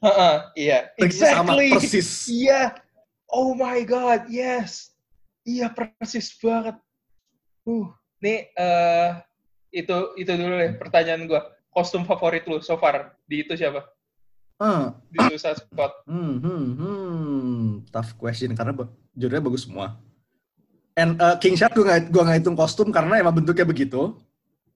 Heeh, 0.02 0.35
iya. 0.59 0.78
Triknya 0.99 1.30
sama 1.30 1.54
Exactly. 1.54 1.68
persis. 1.78 2.09
Iya. 2.26 2.75
Oh 3.30 3.54
my 3.54 3.80
god, 3.87 4.26
yes. 4.28 4.91
Iya 5.42 5.75
persis 5.75 6.30
banget. 6.38 6.78
Uh, 7.66 7.90
nih 8.22 8.50
eh 8.54 9.11
itu 9.75 9.96
itu 10.18 10.30
dulu 10.30 10.54
deh 10.58 10.72
pertanyaan 10.78 11.26
gua. 11.26 11.42
Kostum 11.72 12.04
favorit 12.04 12.44
lu 12.44 12.61
so 12.61 12.76
far 12.76 13.16
di 13.25 13.40
itu 13.42 13.56
siapa? 13.56 13.88
Ah, 14.61 14.94
Di 15.08 15.18
Suicide 15.32 15.58
Squad. 15.58 15.90
hmm, 16.04 16.34
hmm, 16.38 16.66
hmm. 16.78 17.64
Tough 17.88 18.12
question 18.20 18.52
karena 18.52 18.76
judulnya 19.16 19.42
bagus 19.42 19.64
semua. 19.64 19.96
And 20.92 21.16
uh, 21.16 21.40
King 21.40 21.56
Shark 21.56 21.72
gue 21.72 21.88
gak, 21.88 22.12
gua 22.12 22.28
nggak 22.28 22.44
hitung 22.44 22.54
kostum 22.54 22.92
karena 22.92 23.16
emang 23.18 23.32
bentuknya 23.40 23.64
begitu. 23.64 24.20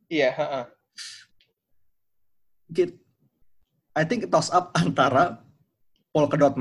Iya, 0.08 0.32
heeh. 0.32 0.64
Git- 2.72 2.98
I 3.92 4.02
think 4.08 4.24
toss 4.32 4.48
up 4.48 4.72
antara 4.80 5.44
Polka 6.16 6.40
Dot 6.40 6.56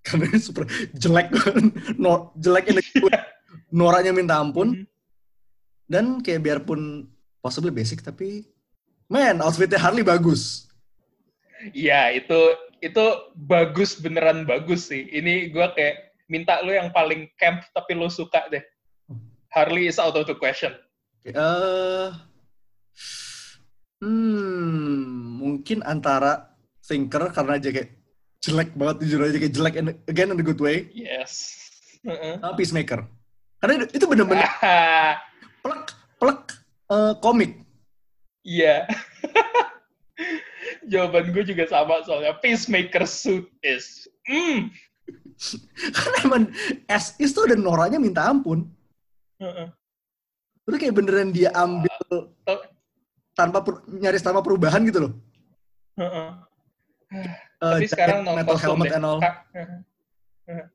Dia 0.00 0.40
super 0.40 0.64
jelek 0.96 1.28
no, 2.02 2.32
jelek 2.34 2.72
ini 2.72 2.82
noranya 3.70 4.10
minta 4.10 4.40
ampun 4.40 4.72
Mhm. 4.72 4.86
dan 5.86 6.04
kayak 6.22 6.42
biarpun 6.42 7.10
possibly 7.38 7.68
basic 7.68 8.00
tapi 8.00 8.46
man 9.06 9.42
outfitnya 9.42 9.76
Harley 9.76 10.02
bagus 10.02 10.66
Iya, 11.76 12.16
itu 12.16 12.40
itu 12.80 13.04
bagus 13.36 14.00
beneran 14.00 14.48
bagus 14.48 14.88
sih. 14.88 15.04
Ini 15.12 15.52
gua 15.52 15.76
kayak 15.76 16.16
minta 16.24 16.56
lu 16.64 16.72
yang 16.72 16.88
paling 16.88 17.28
camp 17.36 17.60
tapi 17.76 17.92
lu 17.92 18.08
suka 18.08 18.48
deh. 18.48 18.64
Harley 19.52 19.84
is 19.84 20.00
out 20.00 20.16
of 20.16 20.24
the 20.24 20.32
question. 20.32 20.72
Eh, 21.20 22.08
hmm, 24.00 25.36
mungkin 25.36 25.84
antara 25.84 26.48
Thinker 26.80 27.28
karena 27.28 27.60
aja 27.60 27.68
kayak 27.68 27.99
jelek 28.40 28.72
banget 28.72 28.96
jujur 29.04 29.20
aja 29.22 29.36
kayak 29.36 29.52
jelek 29.52 29.74
in- 29.76 30.00
again 30.06 30.32
in 30.32 30.40
a 30.40 30.44
good 30.44 30.58
way 30.58 30.88
Yes. 30.90 31.56
Sama 32.00 32.56
Peacemaker 32.56 33.04
karena 33.60 33.84
itu 33.86 34.04
bener-bener 34.04 34.48
plek 35.64 35.84
plek 36.16 36.40
eh, 36.88 37.12
komik 37.20 37.52
Iya. 38.40 38.88
Jawaban 40.90 41.28
gue 41.30 41.44
juga 41.44 41.68
sama 41.68 42.00
soalnya 42.02 42.32
Peacemaker 42.40 43.04
suit 43.04 43.44
is. 43.60 44.08
Mm. 44.24 44.72
karena 45.96 46.16
emang 46.24 46.44
as 46.86 47.12
is 47.16 47.32
tuh 47.32 47.44
udah 47.44 47.56
noranya 47.56 48.00
minta 48.00 48.24
ampun 48.24 48.64
Heeh. 49.36 49.68
Terus 50.64 50.76
kayak 50.78 50.96
beneran 50.96 51.32
dia 51.32 51.52
ambil 51.52 51.92
Tau- 52.44 52.64
tanpa 53.32 53.60
nyaris 53.88 54.20
tanpa 54.20 54.40
perubahan 54.40 54.84
gitu 54.84 55.08
loh. 55.08 55.12
Heeh. 55.96 56.28
Eh, 57.60 57.72
Tapi 57.76 57.86
sekarang 57.92 58.24
non 58.24 58.40
kostum 58.48 58.80
deh. 58.80 58.92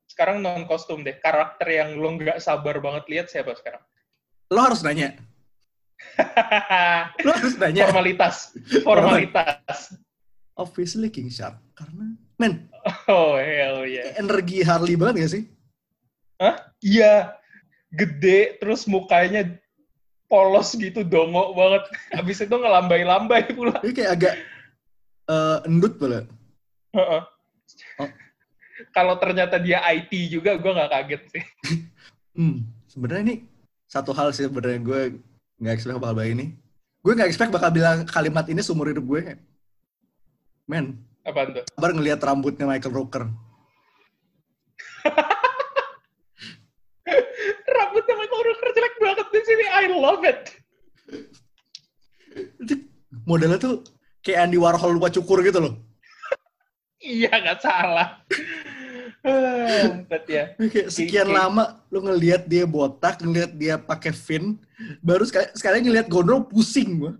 Sekarang 0.08 0.38
non 0.40 0.64
kostum 0.70 1.00
deh. 1.02 1.18
Karakter 1.18 1.68
yang 1.68 1.98
lo 1.98 2.14
nggak 2.14 2.38
sabar 2.38 2.78
banget 2.78 3.04
lihat 3.10 3.28
siapa 3.28 3.58
sekarang? 3.58 3.82
Lo 4.54 4.62
harus 4.62 4.86
nanya. 4.86 5.18
Lo 7.26 7.32
harus 7.34 7.58
nanya. 7.58 7.90
Formalitas. 7.90 8.54
Formalitas. 8.86 9.98
Obviously 10.56 11.10
King 11.10 11.34
Shark. 11.34 11.58
Karena, 11.76 12.16
men, 12.40 12.70
Oh 13.10 13.36
hell 13.42 13.84
yeah. 13.90 14.14
energi 14.22 14.62
Harley 14.62 14.94
banget 14.94 15.26
gak 15.26 15.34
sih? 15.34 15.44
Iya. 16.86 17.34
Gede 17.96 18.60
terus 18.62 18.86
mukanya 18.86 19.58
polos 20.30 20.78
gitu 20.78 21.02
dongo 21.02 21.58
banget. 21.58 21.90
Habis 22.14 22.46
itu 22.46 22.56
ngelambai-lambai 22.56 23.50
pula. 23.58 23.82
Dia 23.82 23.94
kayak 23.96 24.12
agak 24.14 24.34
eh, 25.32 25.58
endut 25.66 25.98
pula. 25.98 26.30
Oh. 26.96 27.24
Kalau 28.96 29.20
ternyata 29.20 29.60
dia 29.60 29.84
IT 29.92 30.12
juga, 30.32 30.56
gue 30.56 30.72
nggak 30.72 30.92
kaget 30.92 31.22
sih. 31.32 31.44
Hmm, 32.36 32.68
sebenarnya 32.88 33.24
ini 33.24 33.36
satu 33.88 34.12
hal 34.12 34.32
sih 34.36 34.48
sebenarnya 34.48 34.80
gue 34.84 35.02
nggak 35.60 35.74
expect 35.76 36.00
bakal 36.00 36.20
ini. 36.24 36.56
Gue 37.00 37.16
nggak 37.16 37.28
expect 37.32 37.52
bakal 37.52 37.72
bilang 37.72 38.04
kalimat 38.08 38.48
ini 38.52 38.60
seumur 38.64 38.92
hidup 38.92 39.04
gue. 39.08 39.40
Men, 40.68 41.00
Apaan 41.24 41.54
tuh? 41.54 41.64
sabar 41.72 41.92
ngelihat 41.94 42.20
rambutnya 42.24 42.66
Michael 42.68 42.96
Rooker. 42.96 43.24
Rambutnya 47.76 48.16
Michael 48.18 48.44
Rooker 48.50 48.70
jelek 48.74 48.96
banget 48.98 49.28
di 49.30 49.42
sini. 49.46 49.66
I 49.70 49.86
love 49.94 50.26
it. 50.26 50.42
Modelnya 53.30 53.62
tuh 53.62 53.86
kayak 54.26 54.50
Andy 54.50 54.58
Warhol 54.58 54.98
lupa 54.98 55.14
cukur 55.14 55.46
gitu 55.46 55.62
loh. 55.62 55.85
Iya, 57.06 57.30
nggak 57.30 57.60
salah. 57.62 58.10
Ah, 59.22 60.06
But 60.10 60.26
ya. 60.26 60.54
Kayak 60.58 60.90
sekian 60.90 61.30
Kayak- 61.30 61.38
lama 61.38 61.64
lu 61.90 62.00
ngelihat 62.02 62.44
dia 62.46 62.66
botak, 62.66 63.22
ngelihat 63.22 63.52
dia 63.54 63.78
pakai 63.78 64.10
fin, 64.10 64.58
baru 65.02 65.26
sekali 65.26 65.50
sekali 65.54 65.86
ngelihat 65.86 66.10
gondrong 66.10 66.46
pusing 66.46 67.02
gua. 67.02 67.14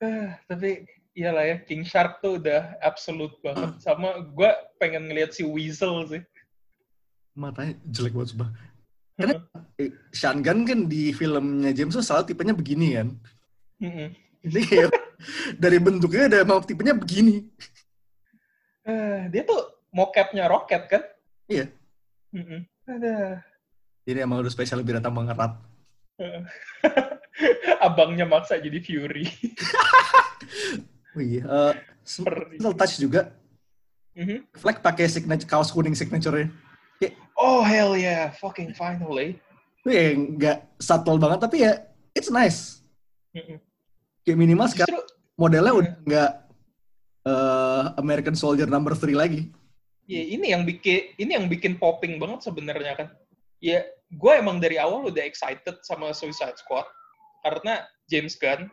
Ah, 0.00 0.36
tapi 0.48 0.84
iyalah 1.12 1.44
ya, 1.44 1.56
King 1.64 1.84
Shark 1.84 2.20
tuh 2.20 2.40
udah 2.40 2.76
absolute 2.80 3.36
banget. 3.40 3.76
Sama 3.80 4.20
gue 4.20 4.50
pengen 4.76 5.08
ngeliat 5.08 5.32
si 5.32 5.44
Weasel 5.44 6.04
sih. 6.08 6.22
Matanya 7.32 7.76
jelek 7.88 8.12
banget 8.12 8.30
sumpah. 8.36 8.50
Karena 9.14 9.34
eh, 9.78 9.94
Sean 10.10 10.42
Gunn 10.42 10.66
kan 10.66 10.90
di 10.90 11.14
filmnya 11.14 11.70
James 11.70 11.94
tuh 11.94 12.02
selalu 12.02 12.34
tipenya 12.34 12.52
begini 12.52 12.98
kan. 12.98 13.08
Mm-mm. 13.80 14.08
Ini 14.44 14.60
kayak 14.66 14.90
dari 15.62 15.78
bentuknya 15.78 16.26
ada 16.28 16.38
emang 16.42 16.60
tipenya 16.66 16.92
begini. 16.92 17.46
Ah, 18.84 19.26
dia 19.28 19.42
tuh 19.42 19.60
mocapnya 19.90 20.44
Rocket 20.46 20.82
kan? 20.86 21.02
Iya. 21.48 21.72
Mm-mm. 22.30 22.60
Aduh. 22.84 23.40
Jadi 24.04 24.18
emang 24.20 24.44
udah 24.44 24.52
spesial 24.52 24.84
binatang 24.84 25.12
mengerat. 25.12 25.56
Abangnya 27.86 28.28
maksa 28.28 28.60
jadi 28.60 28.78
Fury. 28.78 29.24
Oh 31.14 31.22
iya, 31.22 31.46
eh, 31.46 31.74
Perih. 32.26 32.58
little 32.58 32.74
touch 32.74 32.98
juga. 32.98 33.30
Mhm. 34.18 34.50
Flag 34.58 34.82
pakai 34.82 35.06
signature 35.06 35.46
kaos 35.46 35.70
kuning 35.70 35.94
signature-nya. 35.94 36.50
Oh 37.38 37.62
hell 37.62 37.94
yeah, 37.94 38.34
fucking 38.34 38.74
finally. 38.74 39.38
Itu 39.78 39.94
ya 39.94 40.10
nggak 40.10 40.58
subtle 40.82 41.22
banget 41.22 41.38
tapi 41.38 41.62
ya 41.62 41.86
it's 42.18 42.34
nice. 42.34 42.82
Mhm. 43.30 43.62
Kayak 44.26 44.38
minimal 44.42 44.66
sekarang 44.66 45.06
modelnya 45.38 45.70
Hmm. 45.70 45.80
udah 45.86 45.94
nggak 46.02 46.30
eh, 47.24 47.84
American 47.98 48.36
Soldier 48.36 48.68
number 48.68 48.92
3 48.96 49.12
lagi. 49.16 49.50
ya 50.04 50.20
ini 50.20 50.52
yang 50.52 50.68
bikin 50.68 51.16
ini 51.16 51.32
yang 51.32 51.48
bikin 51.48 51.80
popping 51.80 52.20
banget 52.20 52.44
sebenarnya 52.44 52.92
kan. 52.92 53.08
Ya, 53.64 53.88
gue 54.12 54.32
emang 54.36 54.60
dari 54.60 54.76
awal 54.76 55.08
udah 55.08 55.24
excited 55.24 55.80
sama 55.80 56.12
Suicide 56.12 56.60
Squad 56.60 56.84
karena 57.40 57.88
James 58.12 58.36
Gunn 58.36 58.68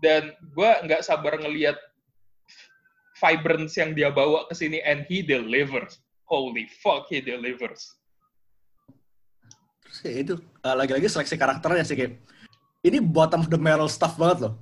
dan 0.00 0.32
gue 0.56 0.70
nggak 0.88 1.04
sabar 1.04 1.36
ngelihat 1.36 1.76
vibrance 3.20 3.76
yang 3.76 3.92
dia 3.92 4.08
bawa 4.08 4.48
ke 4.48 4.56
sini 4.56 4.80
and 4.80 5.04
he 5.12 5.20
delivers. 5.20 6.00
Holy 6.24 6.64
fuck, 6.80 7.12
he 7.12 7.20
delivers. 7.20 8.00
Terus 9.84 9.98
ya 10.00 10.12
itu 10.16 10.34
eh, 10.40 10.76
lagi-lagi 10.76 11.12
seleksi 11.12 11.36
karakternya 11.36 11.84
sih 11.84 11.98
kayak 11.98 12.16
ini 12.80 12.96
bottom 13.02 13.44
of 13.44 13.52
the 13.52 13.60
barrel 13.60 13.90
stuff 13.90 14.16
banget 14.16 14.48
loh. 14.48 14.54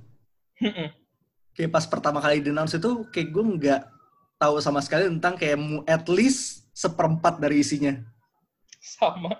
Kayak 1.59 1.75
pas 1.75 1.83
pertama 1.83 2.23
kali 2.23 2.39
di 2.39 2.55
announce 2.55 2.79
itu 2.79 3.03
kayak 3.11 3.35
gue 3.35 3.43
nggak 3.59 3.81
tahu 4.39 4.63
sama 4.63 4.79
sekali 4.79 5.11
tentang 5.11 5.35
kayak 5.35 5.59
at 5.83 6.07
least 6.07 6.63
seperempat 6.71 7.43
dari 7.43 7.59
isinya. 7.59 7.99
Sama. 8.79 9.35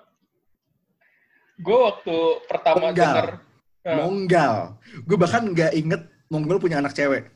Gue 1.56 1.80
waktu 1.80 2.16
pertama 2.44 2.92
denger 2.92 3.40
Nah. 3.80 3.96
Monggal. 3.96 4.76
Gue 5.08 5.16
bahkan 5.16 5.48
nggak 5.48 5.72
inget 5.72 6.04
Mongol 6.28 6.60
punya 6.60 6.84
anak 6.84 6.92
cewek. 6.92 7.32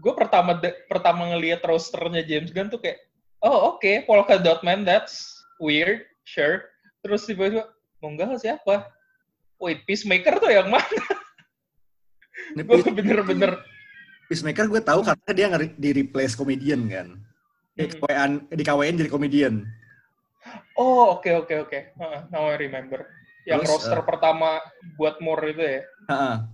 gue 0.00 0.12
pertama 0.16 0.56
de- 0.56 0.80
pertama 0.88 1.28
ngelihat 1.28 1.60
rosternya 1.60 2.24
James 2.24 2.50
Gunn 2.50 2.72
tuh 2.72 2.80
kayak 2.80 3.04
oh 3.44 3.76
oke 3.76 4.08
Polka 4.08 4.40
Dot 4.40 4.64
Man 4.64 4.80
that's 4.80 5.28
weird 5.60 6.08
sure 6.24 6.64
terus 7.04 7.28
tiba-tiba 7.28 7.68
Monggal 8.00 8.40
siapa 8.40 8.88
wait 9.60 9.84
Peacemaker 9.84 10.40
tuh 10.40 10.48
yang 10.48 10.72
mana 10.72 11.04
Ini 12.54 12.62
gue 12.62 12.92
bener-bener 12.92 13.52
Peacemaker 14.26 14.70
gue 14.70 14.78
tahu 14.78 15.02
karena 15.02 15.30
dia 15.34 15.46
di 15.74 15.90
replace 15.90 16.38
komedian 16.38 16.86
kan. 16.86 17.18
Kayak 17.74 17.90
Hmm. 17.90 18.00
KWN, 18.02 18.30
di 18.52 18.62
KWN 18.62 18.94
jadi 19.00 19.10
komedian. 19.10 19.54
oh 20.74 21.20
oke 21.20 21.28
oke 21.44 21.54
oke 21.68 21.78
Heeh, 21.92 22.20
now 22.32 22.48
I 22.48 22.56
remember 22.56 23.04
yang 23.44 23.60
Terus, 23.60 23.76
roster 23.76 24.00
eh, 24.00 24.06
pertama 24.06 24.56
buat 24.96 25.20
Moore 25.20 25.52
itu 25.52 25.60
ya 25.60 25.80
Ha 26.08 26.48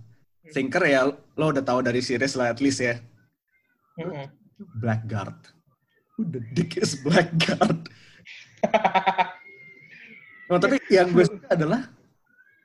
Thinker 0.51 0.83
ya 0.83 1.07
lo 1.07 1.45
udah 1.47 1.63
tahu 1.63 1.79
dari 1.79 1.99
series 1.99 2.35
lah 2.35 2.51
at 2.51 2.59
least 2.59 2.79
ya. 2.79 2.99
Mhm. 3.95 4.27
Blackguard. 4.79 5.37
Who 6.15 6.25
the 6.25 6.41
dick 6.51 6.75
is 6.75 6.97
Blackguard? 6.99 7.87
No, 10.47 10.55
tapi 10.55 10.79
yang 10.87 11.11
gue 11.11 11.27
suka 11.27 11.43
adalah 11.51 11.91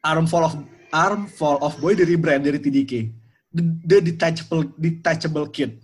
Armful 0.00 0.42
of 0.46 0.54
Armful 0.88 1.58
of 1.58 1.74
Boy 1.78 1.98
dari 1.98 2.14
brand 2.14 2.46
dari 2.46 2.62
TDK. 2.62 3.10
The, 3.52 3.62
the 3.84 3.96
detachable 4.00 4.64
detachable 4.80 5.46
kid. 5.52 5.76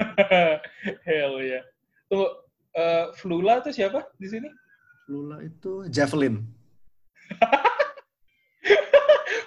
hell 1.08 1.34
ya 1.44 1.60
tunggu 2.08 2.26
eh, 2.74 3.04
Flula 3.14 3.60
tuh 3.62 3.72
siapa 3.72 4.02
di 4.16 4.26
sini 4.26 4.48
Lula 5.10 5.42
itu 5.42 5.86
Javelin. 5.90 6.42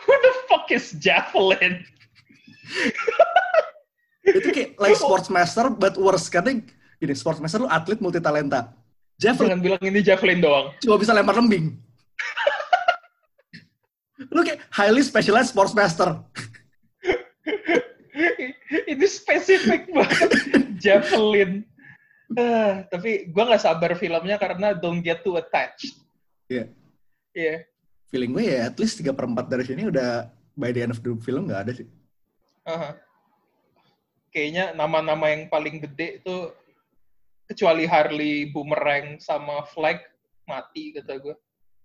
who 0.04 0.14
the 0.24 0.34
fuck 0.48 0.68
is 0.72 0.96
Javelin 0.96 1.84
Itu 4.24 4.56
kayak 4.56 4.80
like 4.80 4.96
sportsmaster 4.96 5.68
but 5.68 6.00
worse 6.00 6.32
karena 6.32 6.64
gini 6.96 7.12
sportsmaster 7.12 7.60
lu 7.60 7.68
atlet 7.68 8.00
multi 8.00 8.24
talenta. 8.24 8.72
Javelin 9.20 9.60
jangan 9.60 9.62
bilang 9.62 9.82
ini 9.84 10.00
Javelin 10.00 10.40
doang 10.40 10.72
cuma 10.80 10.96
bisa 10.96 11.12
lempar 11.12 11.36
lembing. 11.36 11.76
lu 14.32 14.40
kayak 14.48 14.64
highly 14.72 15.04
specialized 15.04 15.52
sportsmaster. 15.52 16.24
ini 18.92 19.06
spesifik 19.08 19.90
banget 19.92 20.32
Javelin 20.80 21.64
Ah, 22.34 22.82
tapi 22.90 23.30
gue 23.30 23.44
nggak 23.46 23.62
sabar 23.62 23.94
filmnya 23.94 24.42
karena 24.42 24.74
don't 24.74 25.06
get 25.06 25.22
too 25.22 25.38
attached 25.38 26.02
Iya. 26.50 26.66
Iya. 27.34 27.56
Feeling 28.10 28.34
gue 28.34 28.46
ya 28.46 28.70
at 28.70 28.78
least 28.78 28.98
3 29.02 29.14
per 29.14 29.26
4 29.30 29.54
dari 29.54 29.64
sini 29.66 29.86
udah 29.90 30.30
by 30.58 30.74
the 30.74 30.82
end 30.82 30.94
of 30.94 31.02
the 31.02 31.14
film 31.22 31.46
nggak 31.50 31.62
ada 31.70 31.74
sih. 31.74 31.88
aha. 32.64 32.96
kayaknya 34.34 34.74
nama-nama 34.74 35.30
yang 35.30 35.46
paling 35.46 35.78
gede 35.78 36.24
itu 36.24 36.36
kecuali 37.46 37.86
Harley 37.86 38.50
Boomerang 38.50 39.22
sama 39.22 39.62
Flag 39.70 40.02
mati 40.50 40.96
kata 40.98 41.22
gue 41.22 41.36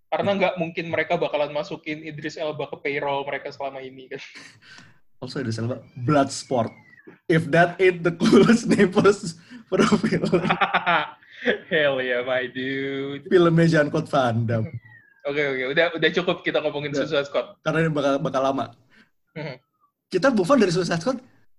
karena 0.08 0.30
nggak 0.32 0.54
mungkin 0.56 0.88
mereka 0.88 1.20
bakalan 1.20 1.52
masukin 1.52 2.00
Idris 2.00 2.40
Elba 2.40 2.72
ke 2.72 2.76
payroll 2.80 3.26
mereka 3.28 3.52
selama 3.52 3.84
ini 3.84 4.08
kan 4.08 4.22
Also 5.18 5.42
ada 5.42 5.50
salah 5.50 5.82
Bloodsport. 6.06 6.70
If 7.26 7.50
that 7.52 7.76
ain't 7.82 8.04
the 8.06 8.14
coolest 8.14 8.68
name 8.70 8.92
for, 8.92 9.04
a 9.08 9.84
film. 9.98 10.40
hell 11.70 12.02
yeah 12.02 12.24
my 12.26 12.50
dude 12.50 13.22
Filmnya 13.30 13.66
Jean-Claude 13.70 14.10
Van 14.10 14.36
Damme. 14.42 14.68
oke 15.22 15.38
oke 15.38 15.64
udah 15.76 15.86
udah 15.94 16.10
cukup 16.10 16.36
kita 16.42 16.58
ngomongin 16.64 16.90
Udah. 16.90 17.04
Suicide 17.06 17.28
Squad 17.28 17.46
Karena 17.62 17.84
ini 17.86 17.90
bakal, 17.92 18.12
bakal 18.18 18.42
lama. 18.42 18.66
Mhm. 19.36 19.56
Kita 20.08 20.32
move 20.32 20.48
on 20.48 20.58
dari 20.58 20.72
Suicide 20.72 20.98
Squad 21.04 21.18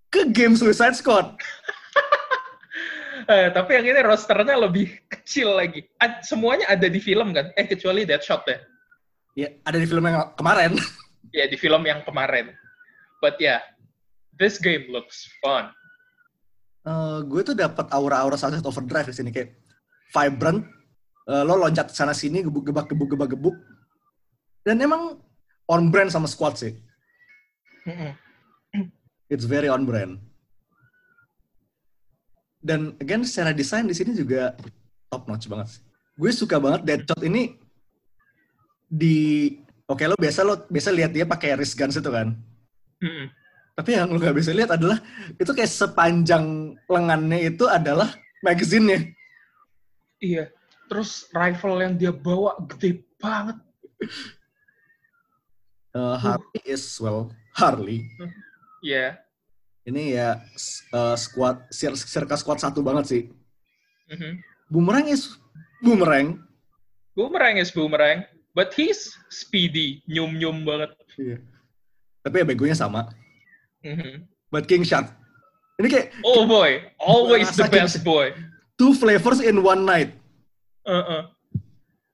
ke 0.10 0.26
game 0.34 0.58
Suicide 0.58 0.96
Squad. 0.98 1.36
Eh, 3.30 3.54
tapi 3.54 3.78
yang 3.78 3.86
ini 3.86 4.02
rosternya 4.02 4.58
lebih 4.58 4.90
kecil 5.14 5.54
lagi. 5.54 5.86
Ad- 6.02 6.26
semuanya 6.26 6.66
ada 6.66 6.90
di 6.90 6.98
film 6.98 7.30
kan? 7.30 7.54
Eh 7.54 7.70
kecuali 7.70 8.02
Deadshot 8.02 8.42
ya. 8.50 8.58
Ya, 9.38 9.50
ada 9.70 9.78
di 9.78 9.86
film 9.86 10.02
yang 10.02 10.34
kemarin. 10.34 10.74
Ya 11.30 11.46
di 11.46 11.54
film 11.54 11.86
yang 11.86 12.02
kemarin. 12.02 12.58
But 13.20 13.36
yeah, 13.44 13.60
this 14.40 14.60
game 14.60 14.88
looks 14.92 15.28
fun. 15.44 15.76
Eh, 16.88 17.20
gue 17.28 17.42
tuh 17.44 17.56
dapat 17.56 17.92
aura-aura 17.92 18.40
Sunset 18.40 18.64
Overdrive 18.64 19.12
di 19.12 19.16
sini 19.16 19.30
kayak 19.36 19.60
vibrant. 20.16 20.64
Eh, 21.28 21.44
lo 21.44 21.60
loncat 21.60 21.92
sana 21.92 22.16
sini 22.16 22.42
gebuk 22.42 22.72
gebak 22.72 22.88
gebuk 22.90 23.14
gebak 23.14 23.30
gebuk. 23.36 23.56
Dan 24.64 24.80
emang 24.80 25.20
on 25.68 25.92
brand 25.92 26.10
sama 26.10 26.26
squad 26.26 26.56
sih. 26.56 26.74
It's 29.30 29.46
very 29.46 29.70
on 29.70 29.84
brand. 29.86 30.18
Dan 32.60 32.96
again 33.00 33.24
secara 33.24 33.56
desain 33.56 33.88
di 33.88 33.96
sini 33.96 34.16
juga 34.16 34.56
top 35.12 35.28
notch 35.28 35.46
banget. 35.46 35.68
sih. 35.78 35.82
Gue 36.20 36.32
suka 36.32 36.60
banget 36.60 36.82
Deadshot 36.84 37.24
ini 37.24 37.56
di 38.90 39.54
oke 39.86 40.04
lo 40.10 40.18
biasa 40.18 40.42
lo 40.42 40.66
biasa 40.66 40.90
lihat 40.92 41.14
dia 41.14 41.30
pakai 41.30 41.54
wrist 41.60 41.78
guns 41.78 42.00
itu 42.00 42.10
kan. 42.10 42.34
Mm-mm. 43.00 43.28
Tapi 43.80 43.96
yang 43.96 44.12
lo 44.12 44.20
gak 44.20 44.36
bisa 44.36 44.52
lihat 44.52 44.76
adalah 44.76 45.00
itu 45.40 45.52
kayak 45.56 45.72
sepanjang 45.72 46.76
lengannya 46.92 47.48
itu 47.48 47.64
adalah 47.64 48.12
magazine-nya. 48.44 49.08
Iya. 50.20 50.52
Terus 50.92 51.32
rifle 51.32 51.80
yang 51.80 51.96
dia 51.96 52.12
bawa 52.12 52.60
gede 52.68 53.08
banget. 53.16 53.56
Uh, 55.96 56.20
Harley 56.20 56.62
is 56.68 56.84
well 57.00 57.32
Harley. 57.56 58.04
Iya. 58.84 59.20
Ini 59.88 60.04
ya 60.20 60.30
uh, 60.92 61.16
squad 61.16 61.72
cir- 61.72 61.96
circa 61.96 62.36
squad 62.36 62.60
satu 62.60 62.84
banget 62.84 63.06
sih. 63.08 63.24
Mhm. 64.12 64.44
Boomerang 64.68 65.08
is 65.08 65.40
boomerang. 65.80 66.44
Boomerang 67.16 67.56
is 67.58 67.72
boomerang, 67.72 68.28
but 68.54 68.76
he's 68.76 69.16
speedy, 69.32 70.04
nyum-nyum 70.06 70.68
banget. 70.68 70.92
Iya. 71.16 71.38
Tapi 72.20 72.36
ya 72.40 72.46
begonya 72.46 72.76
sama. 72.76 73.08
Mhm. 73.82 74.28
But 74.50 74.66
King 74.66 74.84
Shark. 74.84 75.14
Ini 75.80 75.88
kayak 75.88 76.08
Oh 76.28 76.44
boy, 76.44 76.84
always 77.00 77.56
the 77.56 77.64
best 77.66 78.04
boy. 78.04 78.36
two 78.76 78.92
flavors 78.92 79.40
in 79.40 79.60
one 79.60 79.84
night. 79.84 80.12
Uh-uh. 80.84 81.32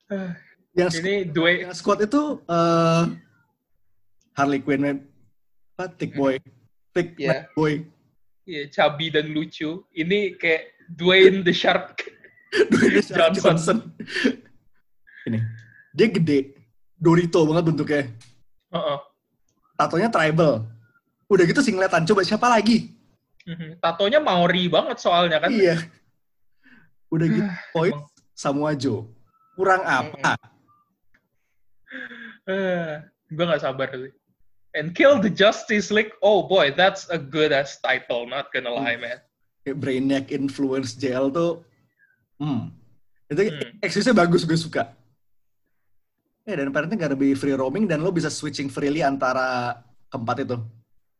Yang 0.75 0.99
Ini 0.99 1.31
dua 1.31 1.49
yang 1.63 1.71
squad 1.71 2.03
itu 2.03 2.43
eh 2.45 3.03
Harley 4.35 4.59
Quinn, 4.59 4.83
apa, 4.83 5.87
Thick 5.95 6.11
Boy, 6.11 6.43
Thick 6.91 7.15
Iya. 7.15 7.47
Mad 7.47 7.55
Boy, 7.55 7.87
ya, 8.43 8.67
cabi 8.67 9.07
dan 9.07 9.31
lucu. 9.31 9.87
Ini 9.95 10.35
kayak 10.35 10.75
Dwayne 10.91 11.39
the 11.41 11.55
Shark. 11.55 12.03
Dwayne 12.75 12.99
The 12.99 13.15
Rock 13.15 13.39
Johnson. 13.39 13.47
Johnson. 13.47 13.77
Ini 15.25 15.39
dia 15.95 16.07
gede, 16.11 16.39
Dorito 16.93 17.47
banget 17.47 17.63
bentuknya. 17.71 18.03
Uh-uh. 18.75 18.99
Tatonya 19.75 20.09
tribal. 20.09 20.63
Udah 21.27 21.43
gitu 21.43 21.59
singletan. 21.59 22.07
Coba 22.07 22.23
siapa 22.23 22.47
lagi? 22.47 22.91
Mhm. 23.45 23.77
Tatonya 23.83 24.19
Maori 24.23 24.65
banget 24.71 24.97
soalnya 24.99 25.37
kan. 25.39 25.51
Iya. 25.51 25.77
Udah 27.11 27.27
gitu 27.29 27.45
point 27.71 27.95
Emang. 27.95 28.09
Samoa 28.35 28.71
Joe. 28.75 29.07
Kurang 29.55 29.83
apa? 29.85 30.35
Eh, 32.45 32.91
gue 33.31 33.45
gak 33.45 33.63
sabar 33.63 33.87
sih. 33.95 34.11
And 34.75 34.91
Kill 34.91 35.23
the 35.23 35.31
Justice 35.31 35.87
League. 35.87 36.11
Oh 36.19 36.43
boy, 36.43 36.75
that's 36.75 37.07
a 37.07 37.15
good 37.15 37.55
ass 37.55 37.79
title. 37.79 38.27
Not 38.27 38.51
gonna 38.51 38.75
lie, 38.75 38.99
man. 38.99 39.23
Brainiac 39.65 40.29
influence 40.29 40.93
JL 40.93 41.31
tuh, 41.33 41.63
hmm, 42.37 42.69
itu 43.33 43.41
Hmm. 43.49 43.81
eksisnya 43.81 44.13
bagus 44.13 44.45
gue 44.45 44.53
suka. 44.53 44.93
Ya 46.45 46.61
dan 46.61 46.69
apparently 46.69 46.93
gak 47.01 47.13
lebih 47.17 47.33
free 47.33 47.57
roaming 47.57 47.89
dan 47.89 48.05
lo 48.05 48.13
bisa 48.13 48.29
switching 48.29 48.69
freely 48.69 49.01
antara 49.01 49.81
keempat 50.13 50.45
itu. 50.45 50.57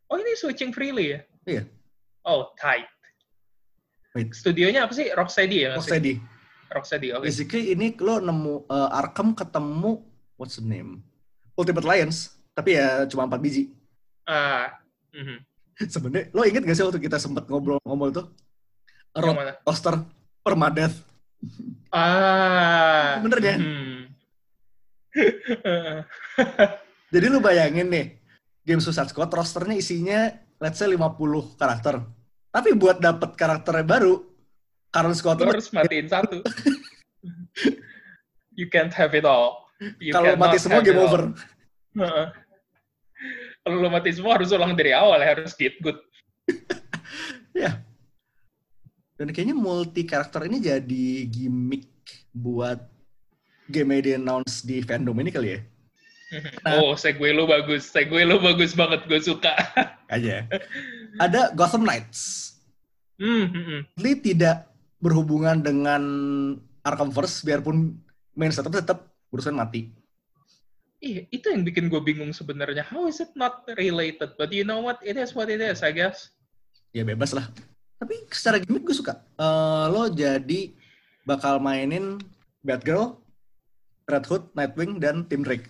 Oh 0.05 0.17
ini 0.21 0.37
switching 0.37 0.69
freely 0.69 1.17
ya? 1.17 1.19
Iya. 1.49 1.63
Oh 2.21 2.53
tight. 2.53 2.85
Wait. 4.13 4.29
Studionya 4.37 4.85
apa 4.85 4.93
sih? 4.93 5.09
Rocksteady 5.09 5.65
ya? 5.65 5.73
Rocksteady. 5.73 6.21
Rocksteady. 6.69 7.09
Oke. 7.17 7.25
Basically 7.25 7.73
ini 7.73 7.97
lo 7.97 8.21
nemu 8.21 8.69
uh, 8.69 8.93
Arkham 8.93 9.33
ketemu 9.33 10.05
what's 10.37 10.61
the 10.61 10.65
name? 10.65 11.01
Ultimate 11.57 11.83
Alliance, 11.87 12.37
tapi 12.53 12.77
ya 12.77 13.09
cuma 13.09 13.25
empat 13.25 13.41
biji. 13.41 13.73
Ah. 14.29 14.77
mhm. 15.09 15.41
Sebenarnya 15.93 16.31
lo 16.31 16.45
inget 16.45 16.63
gak 16.63 16.77
sih 16.77 16.85
waktu 16.85 17.01
kita 17.01 17.17
sempet 17.17 17.49
ngobrol-ngobrol 17.49 18.13
tuh? 18.13 18.25
Coaster 19.65 20.05
Permadeath. 20.45 21.01
Ah. 21.89 23.17
Bener 23.25 23.39
ya? 23.41 23.55
Hmm. 23.57 24.04
Jadi 27.13 27.25
lu 27.31 27.39
bayangin 27.39 27.87
nih, 27.87 28.19
game 28.67 28.83
Suicide 28.83 29.09
Squad 29.09 29.31
rosternya 29.31 29.79
isinya 29.79 30.45
let's 30.59 30.79
say 30.79 30.87
50 30.87 31.59
karakter. 31.59 32.03
Tapi 32.51 32.71
buat 32.75 33.03
dapet 33.03 33.35
karakternya 33.35 33.83
baru, 33.83 34.23
Karen 34.95 35.11
Scott 35.11 35.43
Lo 35.43 35.51
harus 35.51 35.67
matiin 35.75 36.07
satu. 36.07 36.39
you 38.59 38.71
can't 38.71 38.95
have 38.95 39.11
it 39.11 39.27
all. 39.27 39.67
Kalau 39.99 40.39
mati 40.39 40.55
semua 40.55 40.79
game 40.79 41.03
over. 41.03 41.35
Kalau 43.65 43.81
lo 43.81 43.89
mati 43.91 44.15
semua 44.15 44.39
harus 44.39 44.55
ulang 44.55 44.77
dari 44.77 44.95
awal, 44.95 45.19
harus 45.19 45.51
get 45.57 45.75
good. 45.83 45.99
Ya. 47.51 47.83
Dan 49.19 49.35
kayaknya 49.35 49.55
multi 49.55 50.07
karakter 50.07 50.47
ini 50.47 50.63
jadi 50.63 51.27
gimmick 51.27 51.91
buat 52.31 52.94
game 53.69 53.97
yang 53.97 54.03
di-announce 54.03 54.65
di 54.65 54.81
fandom 54.85 55.17
ini 55.21 55.31
kali 55.33 55.49
ya. 55.57 55.59
Nah. 56.65 56.81
Oh, 56.81 56.93
segue 56.97 57.31
lo 57.31 57.45
bagus. 57.47 57.87
Segue 57.87 58.25
lo 58.25 58.41
bagus 58.41 58.73
banget. 58.73 59.05
Gue 59.07 59.21
suka. 59.21 59.53
Aja. 60.13 60.49
Ada 61.21 61.53
Gotham 61.55 61.85
Knights. 61.85 62.53
Hmm, 63.15 63.47
hmm. 63.47 63.79
Ini 64.01 64.11
tidak 64.19 64.67
berhubungan 64.99 65.63
dengan 65.63 66.03
Arkhamverse 66.83 67.45
biarpun 67.47 67.95
main 68.35 68.51
setup 68.51 68.75
tetap 68.75 69.07
urusan 69.31 69.55
mati. 69.55 69.89
Iya, 70.99 71.29
itu 71.29 71.45
yang 71.53 71.61
bikin 71.61 71.85
gue 71.87 72.01
bingung 72.01 72.33
sebenarnya. 72.33 72.81
How 72.81 73.05
is 73.05 73.21
it 73.21 73.31
not 73.37 73.63
related? 73.77 74.35
But 74.35 74.49
you 74.51 74.65
know 74.65 74.81
what? 74.81 74.99
It 75.05 75.15
is 75.15 75.37
what 75.37 75.53
it 75.53 75.61
is, 75.61 75.85
I 75.85 75.93
guess. 75.93 76.33
Ya 76.95 77.05
bebas 77.05 77.35
lah. 77.35 77.47
Tapi 78.01 78.25
secara 78.33 78.59
gimmick 78.59 78.87
gue 78.87 78.95
suka. 78.95 79.21
Eh, 79.37 79.85
lo 79.91 80.09
jadi 80.11 80.73
bakal 81.23 81.61
mainin 81.61 82.19
Batgirl, 82.65 83.21
Red 84.05 84.25
Hood, 84.29 84.43
Nightwing, 84.53 85.01
dan 85.01 85.25
Tim 85.25 85.41
Drake. 85.41 85.69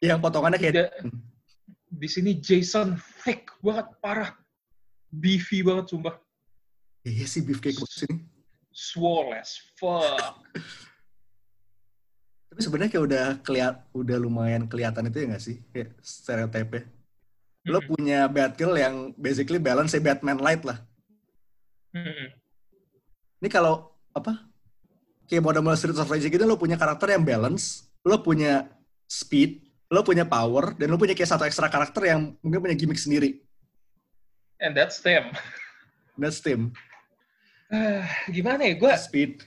Yang 0.00 0.18
potongannya 0.24 0.58
kayak 0.60 0.74
Tidak. 0.74 0.90
Di 1.96 2.08
sini 2.08 2.36
Jason 2.40 2.96
thick 3.24 3.48
banget, 3.60 3.88
parah. 4.00 4.32
Beefy 5.12 5.64
banget, 5.64 5.92
sumpah. 5.92 6.16
Iya 7.06 7.24
sih 7.30 7.40
beefcake 7.44 7.78
bagus 7.78 8.02
ini. 8.08 8.26
Swole 8.74 9.38
as 9.38 9.56
fuck. 9.78 10.42
Tapi 12.50 12.60
sebenarnya 12.64 12.90
kayak 12.96 13.06
udah 13.06 13.26
keliat, 13.44 13.74
udah 13.92 14.16
lumayan 14.16 14.64
kelihatan 14.64 15.06
itu 15.12 15.22
ya 15.22 15.26
nggak 15.28 15.44
sih? 15.44 15.56
Kayak 15.70 15.92
stereotipnya. 16.00 16.82
Lo 17.68 17.82
Hmm, 17.82 17.88
punya 17.92 18.30
Batgirl 18.30 18.78
yang 18.78 18.94
basically 19.18 19.60
balance 19.60 19.92
Batman 19.98 20.40
light 20.40 20.64
lah. 20.64 20.80
hmm, 21.92 22.00
hmm. 22.00 22.28
Ini 23.44 23.48
kalau 23.52 23.92
apa? 24.16 24.55
Kayak 25.26 25.42
model-model 25.42 25.78
Street 25.78 25.98
of 25.98 26.06
Rage 26.06 26.30
gitu 26.30 26.46
lo 26.46 26.54
punya 26.54 26.78
karakter 26.78 27.10
yang 27.10 27.26
balance, 27.26 27.90
lo 28.06 28.22
punya 28.22 28.70
speed, 29.10 29.62
lo 29.90 30.06
punya 30.06 30.22
power, 30.22 30.74
dan 30.78 30.90
lo 30.90 30.98
punya 30.98 31.18
kayak 31.18 31.30
satu 31.34 31.42
ekstra 31.42 31.66
karakter 31.66 32.06
yang 32.06 32.34
mungkin 32.42 32.62
punya 32.62 32.76
gimmick 32.78 32.98
sendiri. 32.98 33.42
And 34.62 34.72
that's 34.72 35.02
them. 35.02 35.34
That's 36.16 36.40
Tim. 36.40 36.72
Ah, 37.68 38.08
Gimana 38.34 38.64
ya? 38.64 38.74
Gue 38.80 38.88
Speed. 38.96 39.44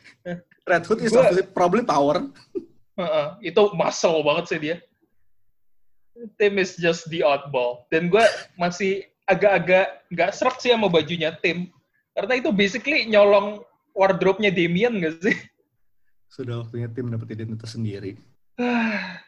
Red 0.70 0.86
Hood 0.86 1.02
is 1.02 1.10
Gua- 1.10 1.34
probably 1.50 1.82
power. 1.82 2.30
Heeh, 3.00 3.28
itu 3.50 3.64
muscle 3.74 4.22
banget 4.22 4.46
sih 4.54 4.60
dia. 4.62 4.78
Tim 6.38 6.60
is 6.62 6.76
just 6.78 7.08
the 7.10 7.24
oddball. 7.26 7.88
Dan 7.90 8.12
gue 8.12 8.22
masih 8.54 9.08
agak-agak 9.26 10.04
nggak 10.12 10.30
serak 10.36 10.60
sih 10.62 10.70
sama 10.70 10.92
bajunya 10.92 11.34
Tim. 11.42 11.72
Karena 12.14 12.38
itu 12.38 12.52
basically 12.52 13.08
nyolong 13.08 13.64
wardrobe-nya 13.96 14.52
Damien 14.54 15.00
nggak 15.02 15.26
sih? 15.26 15.38
Sudah 16.30 16.62
waktunya 16.62 16.88
tim 16.88 17.10
dapat 17.10 17.34
identitas 17.34 17.74
sendiri. 17.76 18.16
Ah, 18.60 19.24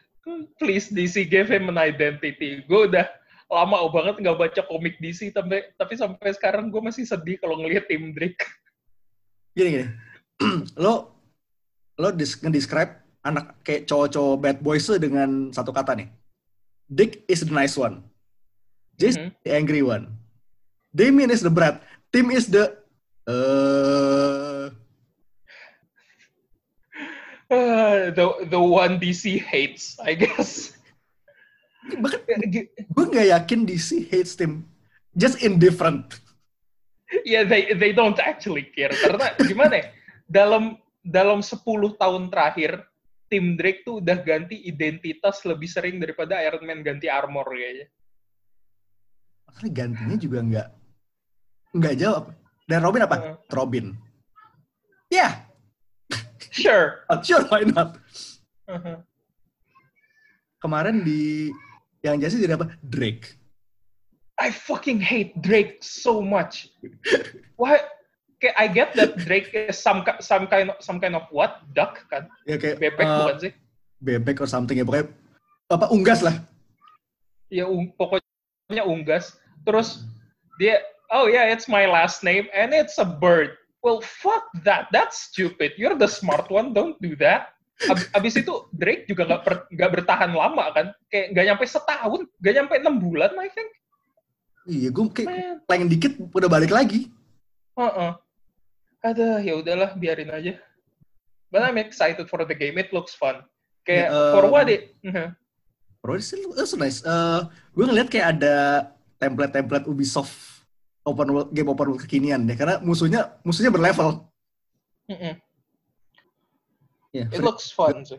Please 0.62 0.86
DC 0.92 1.26
give 1.26 1.50
him 1.50 1.66
an 1.66 1.74
identity. 1.80 2.62
Gue 2.70 2.86
udah 2.86 3.10
lama 3.50 3.90
banget 3.90 4.22
nggak 4.22 4.38
baca 4.38 4.60
komik 4.70 5.00
DC, 5.02 5.34
tapi 5.34 5.66
tapi 5.74 5.98
sampai 5.98 6.30
sekarang 6.30 6.70
gue 6.70 6.78
masih 6.78 7.02
sedih 7.02 7.42
kalau 7.42 7.58
ngelihat 7.58 7.90
Tim 7.90 8.14
Drake. 8.14 8.44
Gini 9.58 9.68
gini. 9.74 9.86
lo 10.84 11.18
lo 11.98 12.08
nge-describe 12.14 13.02
anak 13.26 13.58
kayak 13.66 13.90
cowok-cowok 13.90 14.36
bad 14.38 14.58
boys 14.62 14.86
dengan 14.94 15.50
satu 15.50 15.74
kata 15.74 15.98
nih. 15.98 16.08
Dick 16.86 17.26
is 17.26 17.42
the 17.42 17.50
nice 17.50 17.74
one. 17.74 18.06
Jason 19.00 19.32
Mhm. 19.32 19.42
the 19.42 19.50
angry 19.50 19.82
one. 19.82 20.12
Damien 20.92 21.32
is 21.32 21.40
the 21.42 21.50
brat. 21.50 21.80
Tim 22.12 22.28
is 22.30 22.46
the 22.52 22.78
uh, 23.24 24.68
The 28.16 28.48
the 28.48 28.60
one 28.60 28.96
DC 28.96 29.40
hates, 29.44 30.00
I 30.00 30.16
guess. 30.16 30.72
bahkan 31.98 32.38
gue 32.46 33.04
nggak 33.10 33.28
yakin 33.34 33.66
DC 33.66 34.06
hates 34.08 34.38
Tim. 34.38 34.64
Just 35.12 35.42
indifferent. 35.44 36.22
Yeah, 37.28 37.44
they 37.44 37.76
they 37.76 37.92
don't 37.92 38.16
actually 38.16 38.72
care 38.72 38.94
karena 38.96 39.36
gimana 39.36 39.74
ya? 39.84 39.86
Dalam 40.24 40.80
dalam 41.04 41.44
10 41.44 41.60
tahun 42.00 42.32
terakhir 42.32 42.80
tim 43.28 43.58
Drake 43.58 43.84
tuh 43.84 44.00
udah 44.00 44.16
ganti 44.24 44.56
identitas 44.64 45.44
lebih 45.44 45.68
sering 45.68 46.00
daripada 46.00 46.40
Iron 46.40 46.64
Man 46.64 46.80
ganti 46.80 47.12
armor 47.12 47.44
kayaknya. 47.52 47.86
Makanya 49.52 49.70
gantinya 49.76 50.16
juga 50.16 50.38
nggak 50.40 50.68
nggak 51.76 51.94
jawab. 52.00 52.24
Dan 52.64 52.80
Robin 52.80 53.04
apa? 53.04 53.16
Heeh. 53.20 53.36
Robin. 53.52 53.86
Ya, 55.12 55.44
Sure. 56.52 57.02
yeah, 57.08 57.20
sure 57.24 57.42
why 57.48 57.64
not? 57.64 57.96
Uh-huh. 58.68 59.00
Kemarin 60.60 61.02
di 61.02 61.50
yang 62.04 62.20
jadi 62.20 62.44
jadi 62.44 62.54
apa? 62.60 62.76
Drake. 62.84 63.40
I 64.36 64.52
fucking 64.52 65.00
hate 65.00 65.32
Drake 65.40 65.80
so 65.80 66.20
much. 66.20 66.68
Why? 67.56 67.80
Kayak 68.42 68.56
I 68.58 68.66
get 68.68 68.90
that 68.98 69.16
Drake 69.22 69.54
is 69.54 69.78
some 69.78 70.04
some 70.20 70.50
kind 70.50 70.74
of 70.74 70.78
some 70.82 71.00
kind 71.00 71.14
of 71.16 71.24
what? 71.32 71.62
Duck 71.72 72.04
kan? 72.12 72.28
Ya 72.44 72.60
kayak 72.60 72.78
Bebek 72.78 73.06
uh, 73.06 73.16
bukan 73.26 73.38
sih? 73.48 73.52
bebek 74.02 74.42
or 74.42 74.50
something 74.50 74.74
ya 74.74 74.82
pokoknya 74.82 75.14
apa 75.70 75.86
unggas 75.94 76.20
lah. 76.26 76.42
Ya 77.48 77.70
ung- 77.70 77.94
pokoknya 77.94 78.82
unggas. 78.82 79.38
Terus 79.62 80.02
dia, 80.58 80.82
oh 81.14 81.30
yeah, 81.30 81.46
it's 81.46 81.70
my 81.70 81.86
last 81.86 82.26
name 82.26 82.50
and 82.50 82.74
it's 82.74 82.98
a 82.98 83.06
bird. 83.06 83.54
Well, 83.82 83.98
fuck 83.98 84.46
that. 84.62 84.86
That's 84.94 85.26
stupid. 85.26 85.74
You're 85.74 85.98
the 85.98 86.06
smart 86.06 86.46
one. 86.48 86.70
Don't 86.70 86.94
do 87.02 87.18
that. 87.18 87.50
Ab- 87.90 88.10
Abis 88.14 88.38
itu 88.38 88.70
Drake 88.70 89.10
juga 89.10 89.26
nggak 89.26 89.74
nggak 89.74 89.90
bertahan 89.98 90.30
lama 90.30 90.70
kan? 90.70 90.86
Kayak 91.10 91.26
nggak 91.34 91.44
nyampe 91.50 91.64
setahun, 91.66 92.20
nggak 92.38 92.54
nyampe 92.62 92.74
enam 92.78 92.94
bulan, 93.02 93.34
I 93.42 93.50
think. 93.50 93.70
Iya, 94.70 94.88
gue 94.94 95.04
kayak 95.10 95.66
paling 95.66 95.90
dikit 95.90 96.14
udah 96.30 96.46
balik 96.46 96.70
lagi. 96.70 97.10
uh 97.74 98.14
Ada, 99.02 99.42
ya 99.42 99.58
udahlah, 99.58 99.98
biarin 99.98 100.30
aja. 100.30 100.54
But 101.50 101.66
I'm 101.66 101.74
excited 101.82 102.30
for 102.30 102.46
the 102.46 102.54
game. 102.54 102.78
It 102.78 102.94
looks 102.94 103.18
fun. 103.18 103.42
Kayak 103.82 104.14
Ya, 104.14 104.30
for 104.30 104.46
what 104.46 104.70
it, 104.70 104.94
Mhm. 105.02 105.34
Bro, 105.98 106.18
it's, 106.22 106.30
it's 106.34 106.74
nice. 106.78 107.02
Eh, 107.02 107.40
gue 107.74 107.84
ngeliat 107.86 108.06
kayak 108.10 108.38
ada 108.38 108.54
template-template 109.18 109.86
Ubisoft 109.90 110.51
open 111.02 111.28
world, 111.30 111.48
game 111.50 111.68
open 111.68 111.86
world 111.94 112.02
kekinian 112.02 112.46
deh. 112.46 112.54
Karena 112.54 112.78
musuhnya 112.82 113.38
musuhnya 113.42 113.70
berlevel. 113.70 114.22
Mhm. 115.10 115.32
Ya, 117.12 117.28
It 117.28 117.36
free, 117.36 117.44
looks 117.44 117.68
fun 117.68 118.06
sih. 118.08 118.16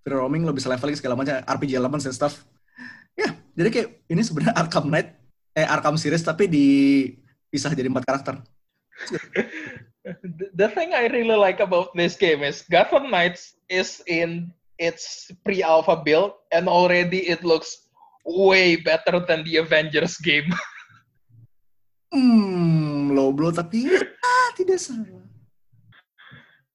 free 0.00 0.16
roaming 0.16 0.48
lo 0.48 0.56
bisa 0.56 0.72
leveling 0.72 0.96
segala 0.96 1.12
macam 1.12 1.44
RPG 1.44 1.76
elements 1.76 2.08
and 2.08 2.16
stuff. 2.16 2.48
Ya, 3.12 3.36
jadi 3.52 3.68
kayak 3.68 3.88
ini 4.08 4.22
sebenarnya 4.24 4.56
Arkham 4.56 4.88
Knight, 4.88 5.12
eh 5.52 5.66
Arkham 5.66 6.00
series 6.00 6.24
tapi 6.24 6.48
dipisah 6.48 7.76
jadi 7.76 7.92
empat 7.92 8.08
karakter. 8.08 8.40
the 10.56 10.68
thing 10.72 10.96
I 10.96 11.12
really 11.12 11.36
like 11.36 11.60
about 11.60 11.92
this 11.92 12.16
game 12.16 12.40
is 12.40 12.64
Gotham 12.64 13.12
Knights 13.12 13.60
is 13.68 14.00
in 14.08 14.48
its 14.80 15.28
pre-alpha 15.44 16.00
build, 16.00 16.32
and 16.48 16.64
already 16.64 17.28
it 17.28 17.44
looks 17.44 17.92
way 18.24 18.80
better 18.80 19.20
than 19.20 19.44
the 19.44 19.60
Avengers 19.60 20.16
game. 20.16 20.48
Hmm, 22.10 23.14
low 23.14 23.30
blow 23.30 23.54
tapi 23.54 23.86
ah, 23.94 24.48
tidak 24.58 24.82
salah. 24.82 25.22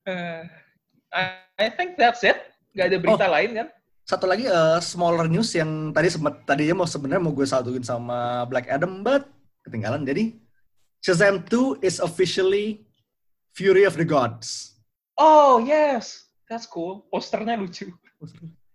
Eh, 0.07 0.41
I, 1.11 1.23
I 1.59 1.67
think 1.75 1.99
that's 1.99 2.23
it. 2.23 2.39
Gak 2.75 2.91
ada 2.91 2.97
berita 2.99 3.27
lain 3.27 3.51
kan? 3.55 3.67
Satu 4.07 4.29
lagi 4.29 4.47
eh, 4.47 4.79
smaller 4.79 5.27
news 5.27 5.51
yang 5.51 5.91
tadi 5.91 6.07
sempat 6.07 6.47
tadinya 6.47 6.83
mau 6.83 6.87
sebenarnya 6.87 7.23
mau 7.23 7.35
gue 7.35 7.47
satuin 7.47 7.83
sama 7.83 8.47
Black 8.47 8.71
Adam 8.71 9.03
but 9.03 9.27
ketinggalan. 9.67 10.07
Jadi 10.07 10.39
Shazam 11.03 11.43
2 11.45 11.85
is 11.85 12.01
officially 12.01 12.87
Fury 13.53 13.85
of 13.85 13.99
the 13.99 14.07
Gods. 14.07 14.79
Oh 15.19 15.63
yes, 15.63 16.27
that's 16.47 16.67
cool. 16.67 17.07
Posternya 17.11 17.59
lucu. 17.59 17.91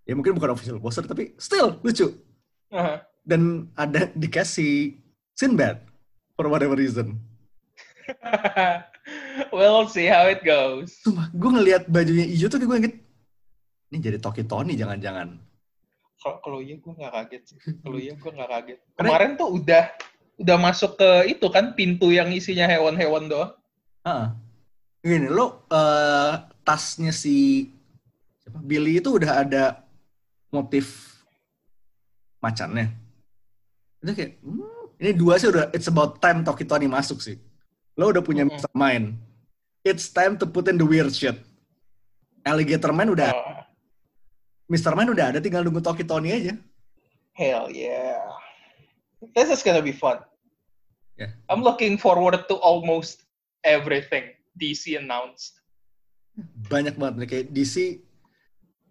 Ya 0.09 0.13
mungkin 0.17 0.35
bukan 0.35 0.57
official 0.57 0.81
poster 0.81 1.05
tapi 1.05 1.37
still 1.37 1.81
lucu. 1.85 2.17
Uh-huh. 2.71 2.99
Dan 3.25 3.71
ada 3.77 4.09
dikasih 4.15 4.99
Sinbad 5.37 5.90
for 6.41 6.49
whatever 6.49 6.73
reason. 6.73 7.21
we'll 9.53 9.85
see 9.93 10.09
how 10.09 10.25
it 10.25 10.41
goes. 10.41 10.97
Sumpah, 11.05 11.29
gue 11.29 11.51
ngelihat 11.61 11.85
bajunya 11.93 12.25
hijau 12.25 12.49
tuh 12.49 12.57
gue 12.65 12.79
inget 12.81 12.97
ini 13.93 13.99
jadi 14.01 14.17
Toki 14.17 14.49
Tony 14.49 14.73
jangan-jangan. 14.73 15.37
Kalau 16.17 16.41
kalau 16.41 16.59
iya 16.65 16.81
gue 16.81 16.93
nggak 16.97 17.13
kaget 17.13 17.43
sih. 17.45 17.57
Kalau 17.85 17.99
iya 18.01 18.17
gue 18.17 18.31
nggak 18.33 18.49
kaget. 18.49 18.79
Karena- 18.97 18.97
Kemarin 19.13 19.31
tuh 19.37 19.49
udah 19.61 19.85
udah 20.41 20.57
masuk 20.57 20.97
ke 20.97 21.37
itu 21.37 21.47
kan 21.53 21.77
pintu 21.77 22.09
yang 22.09 22.33
isinya 22.33 22.65
hewan-hewan 22.65 23.29
doang. 23.29 23.53
Ah, 24.01 24.33
Gini, 25.05 25.29
lo 25.29 25.69
eh, 25.69 26.33
tasnya 26.65 27.13
si 27.13 27.69
siapa? 28.41 28.61
Billy 28.65 29.01
itu 29.01 29.17
udah 29.17 29.45
ada 29.45 29.65
motif 30.53 31.17
macannya. 32.41 32.89
Itu 34.01 34.13
kayak, 34.17 34.41
hmm, 34.41 34.70
ini 35.01 35.17
dua 35.17 35.41
sih 35.41 35.49
udah, 35.49 35.73
it's 35.73 35.89
about 35.89 36.21
time 36.21 36.45
Toki 36.45 36.69
Tony 36.69 36.85
masuk 36.85 37.25
sih. 37.25 37.41
Lo 37.97 38.13
udah 38.13 38.21
punya 38.21 38.45
Mm-mm. 38.45 38.61
Mr. 38.61 38.71
Mind. 38.77 39.17
It's 39.81 40.13
time 40.13 40.37
to 40.37 40.45
put 40.45 40.69
in 40.69 40.77
the 40.77 40.85
weird 40.85 41.09
shit. 41.11 41.41
Alligator 42.45 42.93
Man 42.93 43.13
udah, 43.13 43.33
Oh, 43.33 43.65
Mr. 44.69 44.93
Mind 44.93 45.13
udah 45.13 45.33
ada, 45.33 45.39
tinggal 45.41 45.65
nunggu 45.65 45.81
Toki 45.81 46.05
Tony 46.05 46.33
aja. 46.33 46.55
hell 47.33 47.73
yeah. 47.73 48.21
This 49.33 49.49
is 49.49 49.65
gonna 49.65 49.81
be 49.81 49.93
fun. 49.93 50.21
Yeah. 51.17 51.33
I'm 51.49 51.65
looking 51.65 51.97
forward 51.97 52.49
to 52.49 52.55
almost 52.61 53.25
everything 53.65 54.37
DC 54.57 54.97
announced. 54.97 55.57
Banyak 56.69 56.97
banget 57.01 57.15
nih, 57.21 57.29
kayak 57.29 57.47
DC, 57.53 58.01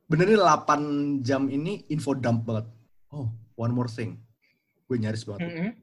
bener 0.06 0.30
nih 0.30 0.38
8 0.38 1.26
jam 1.26 1.50
ini 1.50 1.86
info 1.90 2.14
dump 2.14 2.46
banget. 2.46 2.66
Oh, 3.10 3.30
one 3.58 3.74
more 3.74 3.90
thing. 3.90 4.18
Gue 4.86 4.98
nyaris 5.02 5.26
banget. 5.26 5.74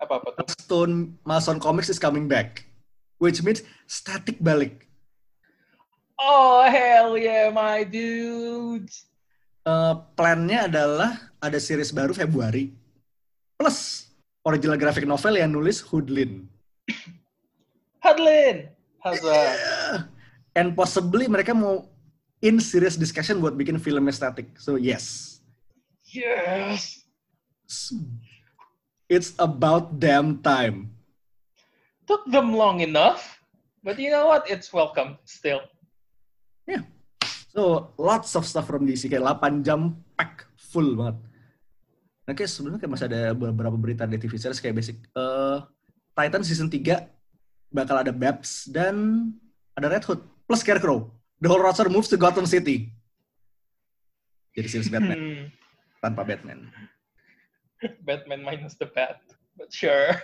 Mhm. 0.00 0.04
Apa-apa 0.08 0.28
tuh? 0.32 0.44
Milestone 0.48 0.94
Milestone 1.28 1.60
Comics 1.60 1.92
is 1.92 2.00
coming 2.00 2.24
back. 2.24 2.64
Which 3.20 3.44
means 3.44 3.60
static 3.84 4.40
balik. 4.40 4.88
Oh, 6.16 6.64
hell 6.64 7.20
yeah, 7.20 7.52
my 7.52 7.84
dudes. 7.84 9.08
Eh, 9.64 9.94
plannya 10.16 10.72
adalah 10.72 11.32
ada 11.36 11.60
series 11.60 11.92
baru 11.92 12.16
Februari. 12.16 12.72
Plus 13.60 14.08
original 14.40 14.80
graphic 14.80 15.04
novel 15.04 15.36
yang 15.36 15.52
nulis 15.52 15.84
Hoodlin. 15.84 16.48
Hadlin! 18.00 18.72
Hazza. 19.04 19.36
And 20.56 20.72
possibly 20.72 21.28
mereka 21.28 21.52
mau 21.52 21.92
in 22.40 22.56
serious 22.56 22.96
discussion 22.96 23.40
buat 23.44 23.52
bikin 23.52 23.76
film 23.76 24.08
static. 24.08 24.56
So 24.56 24.80
yes. 24.80 25.36
Yes! 26.08 27.04
It's 29.10 29.34
about 29.42 29.98
damn 29.98 30.38
time. 30.38 30.94
Took 32.06 32.30
them 32.30 32.54
long 32.54 32.78
enough, 32.78 33.42
but 33.82 33.98
you 33.98 34.14
know 34.14 34.30
what? 34.30 34.46
It's 34.46 34.70
welcome 34.70 35.18
still. 35.26 35.66
So 37.50 37.90
lots 37.98 38.38
of 38.38 38.46
stuff 38.46 38.70
from 38.70 38.86
DC 38.86 39.10
kayak 39.10 39.26
8 39.42 39.66
jam 39.66 39.98
pack 40.14 40.46
full 40.54 40.94
banget. 40.94 41.18
Nah, 42.22 42.32
kayak 42.38 42.46
sebenarnya 42.46 42.78
kayak 42.78 42.92
masih 42.94 43.06
ada 43.10 43.22
beberapa 43.34 43.74
berita 43.74 44.06
di 44.06 44.22
TV 44.22 44.38
series 44.38 44.62
kayak 44.62 44.78
basic 44.78 45.02
eh 45.18 45.58
Titan 46.14 46.46
season 46.46 46.70
3 46.70 47.10
bakal 47.74 47.98
ada 47.98 48.14
Babs 48.14 48.70
dan 48.70 49.26
ada 49.74 49.90
Red 49.90 50.06
Hood 50.06 50.22
plus 50.46 50.62
Scarecrow. 50.62 51.10
The 51.42 51.50
whole 51.50 51.58
roster 51.58 51.90
moves 51.90 52.06
to 52.14 52.18
Gotham 52.20 52.46
City. 52.46 52.94
Jadi 54.54 54.68
series 54.70 54.86
Batman 54.86 55.18
Hmm. 55.18 55.44
tanpa 55.98 56.22
Batman. 56.22 56.70
Batman 58.06 58.44
minus 58.44 58.76
the 58.76 58.88
bat. 58.88 59.20
But 59.56 59.72
sure. 59.72 60.16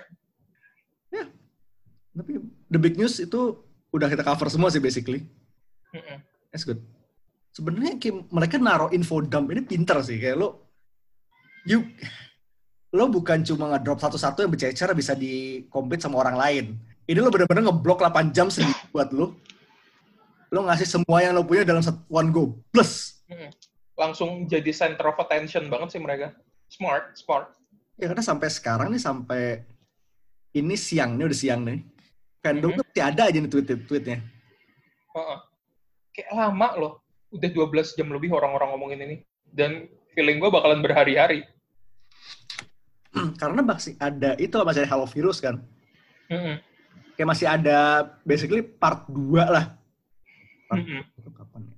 Tapi 2.17 2.41
the 2.73 2.81
big 2.81 2.97
news 2.97 3.21
itu 3.21 3.61
udah 3.93 4.09
kita 4.09 4.25
cover 4.25 4.49
semua 4.49 4.73
sih 4.73 4.81
basically. 4.81 5.29
Mm-mm. 5.93 6.19
That's 6.49 6.65
good. 6.65 6.81
Sebenarnya 7.53 7.97
mereka 8.33 8.57
naruh 8.61 8.93
info 8.93 9.21
dump 9.25 9.53
ini 9.53 9.65
pinter 9.65 10.01
sih 10.05 10.21
kayak 10.21 10.37
lo 10.37 10.69
you 11.65 11.89
lo 12.93 13.09
bukan 13.13 13.45
cuma 13.45 13.77
ngedrop 13.77 14.01
satu-satu 14.01 14.45
yang 14.45 14.53
bercecer 14.53 14.89
bisa 14.97 15.13
di 15.13 15.65
compete 15.69 16.05
sama 16.05 16.21
orang 16.25 16.37
lain. 16.37 16.67
Ini 17.07 17.21
lo 17.21 17.29
bener-bener 17.29 17.69
ngeblok 17.69 18.03
8 18.03 18.33
jam 18.33 18.49
sendiri 18.49 18.73
buat 18.93 19.13
lo. 19.13 19.37
Lo 20.49 20.65
ngasih 20.65 20.89
semua 20.89 21.21
yang 21.21 21.37
lo 21.37 21.45
punya 21.45 21.69
dalam 21.69 21.85
satu 21.85 22.01
one 22.09 22.33
go. 22.33 22.57
Plus. 22.73 23.21
Mm-mm. 23.29 23.53
Langsung 23.97 24.49
jadi 24.49 24.73
center 24.73 25.13
of 25.13 25.21
attention 25.21 25.69
banget 25.69 25.97
sih 25.97 26.01
mereka. 26.01 26.33
Smart, 26.67 27.15
smart. 27.17 27.47
Ya 27.97 28.13
karena 28.13 28.25
sampai 28.25 28.49
sekarang 28.53 28.89
nih 28.93 29.01
sampai 29.01 29.43
ini 30.53 30.75
siang, 30.77 31.17
ini 31.17 31.25
udah 31.25 31.39
siang 31.39 31.65
nih. 31.65 31.81
Fandom 32.43 32.71
Mhm. 32.73 32.79
tuh 32.79 32.85
masih 32.93 33.05
ada 33.05 33.23
aja 33.29 33.39
nih 33.39 33.51
tweet-tweetnya. 33.51 34.19
Heeh. 35.17 35.39
Kayak 36.13 36.31
lama 36.33 36.69
loh. 36.77 36.93
Udah 37.33 37.49
12 37.51 37.97
jam 37.97 38.09
lebih 38.13 38.31
orang-orang 38.33 38.69
ngomongin 38.73 39.01
ini. 39.03 39.17
Dan 39.49 39.89
feeling 40.13 40.39
gue 40.39 40.51
bakalan 40.53 40.81
berhari-hari. 40.85 41.45
karena 43.41 43.61
masih 43.65 43.97
ada 43.97 44.37
itu 44.37 44.53
masih 44.61 44.85
ada 44.85 45.01
of 45.01 45.13
Heroes 45.17 45.41
kan. 45.41 45.65
Mm-mm. 46.29 46.61
Kayak 47.17 47.29
masih 47.33 47.47
ada 47.49 47.79
basically 48.29 48.61
part 48.61 49.09
2 49.09 49.41
lah. 49.49 49.73
Part 50.69 50.85
Mm-mm. 50.85 51.01
itu 51.17 51.31
kapan 51.33 51.73
ya? 51.73 51.77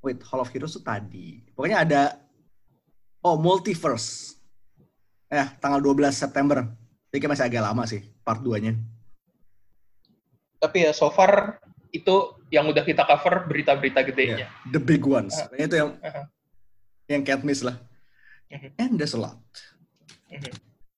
Wait, 0.00 0.22
Hall 0.24 0.40
of 0.40 0.48
Heroes 0.48 0.72
tuh 0.76 0.84
tadi. 0.84 1.44
Pokoknya 1.52 1.84
ada 1.84 2.00
oh 3.26 3.34
Multiverse. 3.34 4.38
Eh, 5.26 5.46
tanggal 5.58 5.82
12 5.82 6.14
September. 6.14 6.62
Jadi 7.10 7.18
kayak 7.18 7.32
masih 7.34 7.46
agak 7.50 7.62
lama 7.66 7.82
sih 7.82 7.98
part 8.22 8.38
2-nya. 8.38 8.78
Tapi 10.62 10.86
ya 10.86 10.94
so 10.94 11.10
far 11.10 11.58
itu 11.90 12.14
yang 12.48 12.70
udah 12.70 12.86
kita 12.86 13.02
cover 13.02 13.50
berita-berita 13.50 14.06
gedenya. 14.06 14.46
The 14.70 14.78
big 14.78 15.02
ones. 15.02 15.34
Pokoknya 15.34 15.66
itu 15.66 15.76
yang 15.76 15.90
Uh-huh. 15.98 16.24
yang 17.06 17.22
Katniss 17.22 17.66
lah. 17.66 17.76
Mhm. 18.46 18.68
And 18.78 18.92
there's 18.94 19.14
a 19.14 19.20
lot. 19.20 19.42
Mhm. 20.30 20.54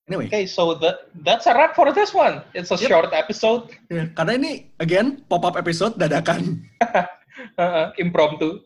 Anyway, 0.09 0.25
Okay, 0.25 0.49
so 0.49 0.73
that 0.81 1.05
that's 1.21 1.45
a 1.45 1.53
wrap 1.53 1.77
for 1.77 1.93
this 1.93 2.13
one. 2.13 2.41
It's 2.57 2.73
a 2.73 2.77
Yep. 2.81 2.89
short 2.89 3.11
episode, 3.13 3.69
ya, 3.93 4.09
karena 4.17 4.41
ini 4.41 4.51
again 4.81 5.21
pop-up 5.29 5.53
episode 5.53 6.01
dadakan. 6.01 6.65
uh, 7.61 7.93
impromptu. 8.01 8.65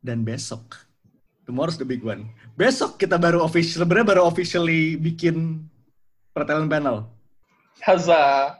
Dan 0.00 0.24
besok, 0.24 0.80
tomorrow's 1.44 1.76
the 1.76 1.84
big 1.84 2.00
one. 2.00 2.32
Besok 2.60 3.00
kita 3.00 3.16
baru 3.16 3.40
official, 3.40 3.88
sebenarnya 3.88 4.12
baru 4.12 4.28
officially 4.28 5.00
bikin 5.00 5.64
pertanyaan 6.36 6.68
panel. 6.68 6.96
Haza. 7.80 8.52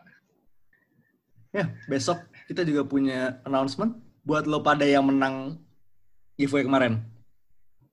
Ya, 1.52 1.68
besok 1.84 2.24
kita 2.48 2.64
juga 2.64 2.88
punya 2.88 3.44
announcement 3.44 4.00
buat 4.24 4.48
lo 4.48 4.64
pada 4.64 4.88
yang 4.88 5.04
menang 5.04 5.60
giveaway 6.40 6.64
kemarin. 6.64 7.04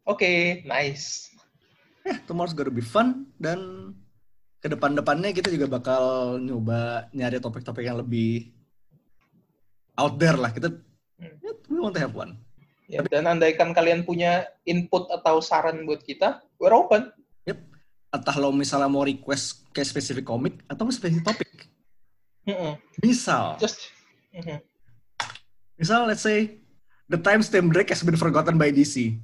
Oke, 0.08 0.64
nice. 0.64 1.36
Ya, 2.08 2.24
tomorrow's 2.24 2.56
gonna 2.56 2.72
be 2.72 2.80
fun 2.80 3.28
dan 3.36 3.92
ke 4.64 4.72
depan-depannya 4.72 5.36
kita 5.36 5.52
juga 5.52 5.68
bakal 5.68 6.40
nyoba 6.40 7.12
nyari 7.12 7.44
topik-topik 7.44 7.84
yang 7.84 8.00
lebih 8.00 8.56
out 10.00 10.16
there 10.16 10.40
lah. 10.40 10.56
Kita 10.56 10.72
ya, 11.20 11.36
we 11.68 11.84
want 11.84 12.00
to 12.00 12.00
have 12.00 12.16
one. 12.16 12.47
Ya, 12.88 13.04
dan 13.04 13.28
andaikan 13.28 13.76
kalian 13.76 14.08
punya 14.08 14.48
input 14.64 15.12
atau 15.12 15.44
saran 15.44 15.84
buat 15.84 16.00
kita, 16.08 16.40
we're 16.56 16.72
open. 16.72 17.12
Entah 18.08 18.40
lo 18.40 18.56
misalnya 18.56 18.88
mau 18.88 19.04
request 19.04 19.68
kayak 19.76 19.92
spesifik 19.92 20.24
komik 20.24 20.64
atau 20.72 20.88
spesifik 20.88 21.28
topik. 21.28 21.68
Mm-mm. 22.48 22.80
Misal, 23.04 23.60
Just 23.60 23.92
Mhm. 24.32 24.64
misal 25.76 26.08
let's 26.08 26.24
say 26.24 26.64
the 27.12 27.20
time 27.20 27.44
Steam 27.44 27.68
Break 27.68 27.92
has 27.92 28.00
been 28.08 28.16
forgotten 28.16 28.56
by 28.56 28.72
DC. 28.72 29.20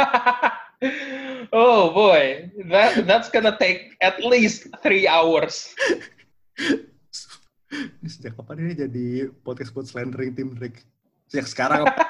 oh 1.52 1.92
boy, 1.92 2.48
that 2.72 3.04
that's 3.04 3.28
gonna 3.28 3.52
take 3.60 3.92
at 4.00 4.16
least 4.24 4.72
three 4.80 5.04
hours. 5.04 5.76
Sejak 8.08 8.40
kapan 8.40 8.64
ini 8.64 8.72
jadi 8.72 9.06
podcast 9.44 9.76
buat 9.76 9.84
slandering 9.84 10.32
Tim 10.32 10.56
Drake? 10.56 10.80
Sejak 11.28 11.44
sekarang 11.52 11.84
apa? 11.84 12.07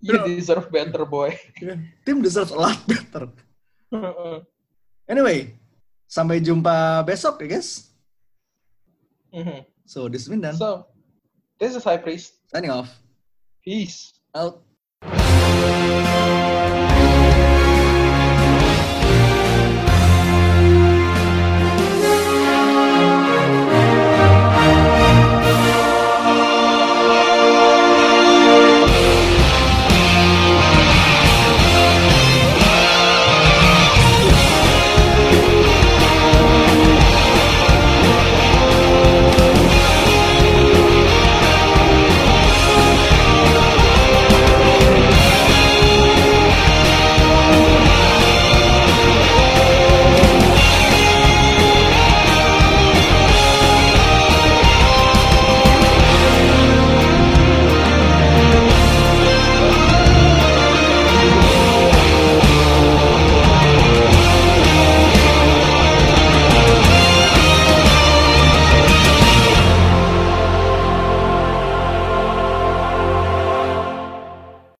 You 0.00 0.14
deserve 0.24 0.70
better, 0.70 1.04
boy. 1.04 1.36
Tim 2.04 2.20
deserves 2.22 2.52
a 2.52 2.58
lot 2.58 2.78
better. 2.86 3.28
Mm-mm. 3.92 4.42
Anyway, 5.08 5.54
Sampai 6.14 6.38
jumpa 6.38 7.02
besok 7.02 7.42
ya 7.42 7.58
guys. 7.58 7.90
Mhm. 9.34 9.66
So 9.82 10.06
this 10.06 10.30
is. 10.30 10.32
So, 10.54 10.86
this 11.58 11.74
is 11.74 11.82
High 11.82 11.98
Priest. 11.98 12.38
Signing 12.54 12.70
off. 12.70 12.86
Peace. 13.66 14.14
Out. 14.30 14.62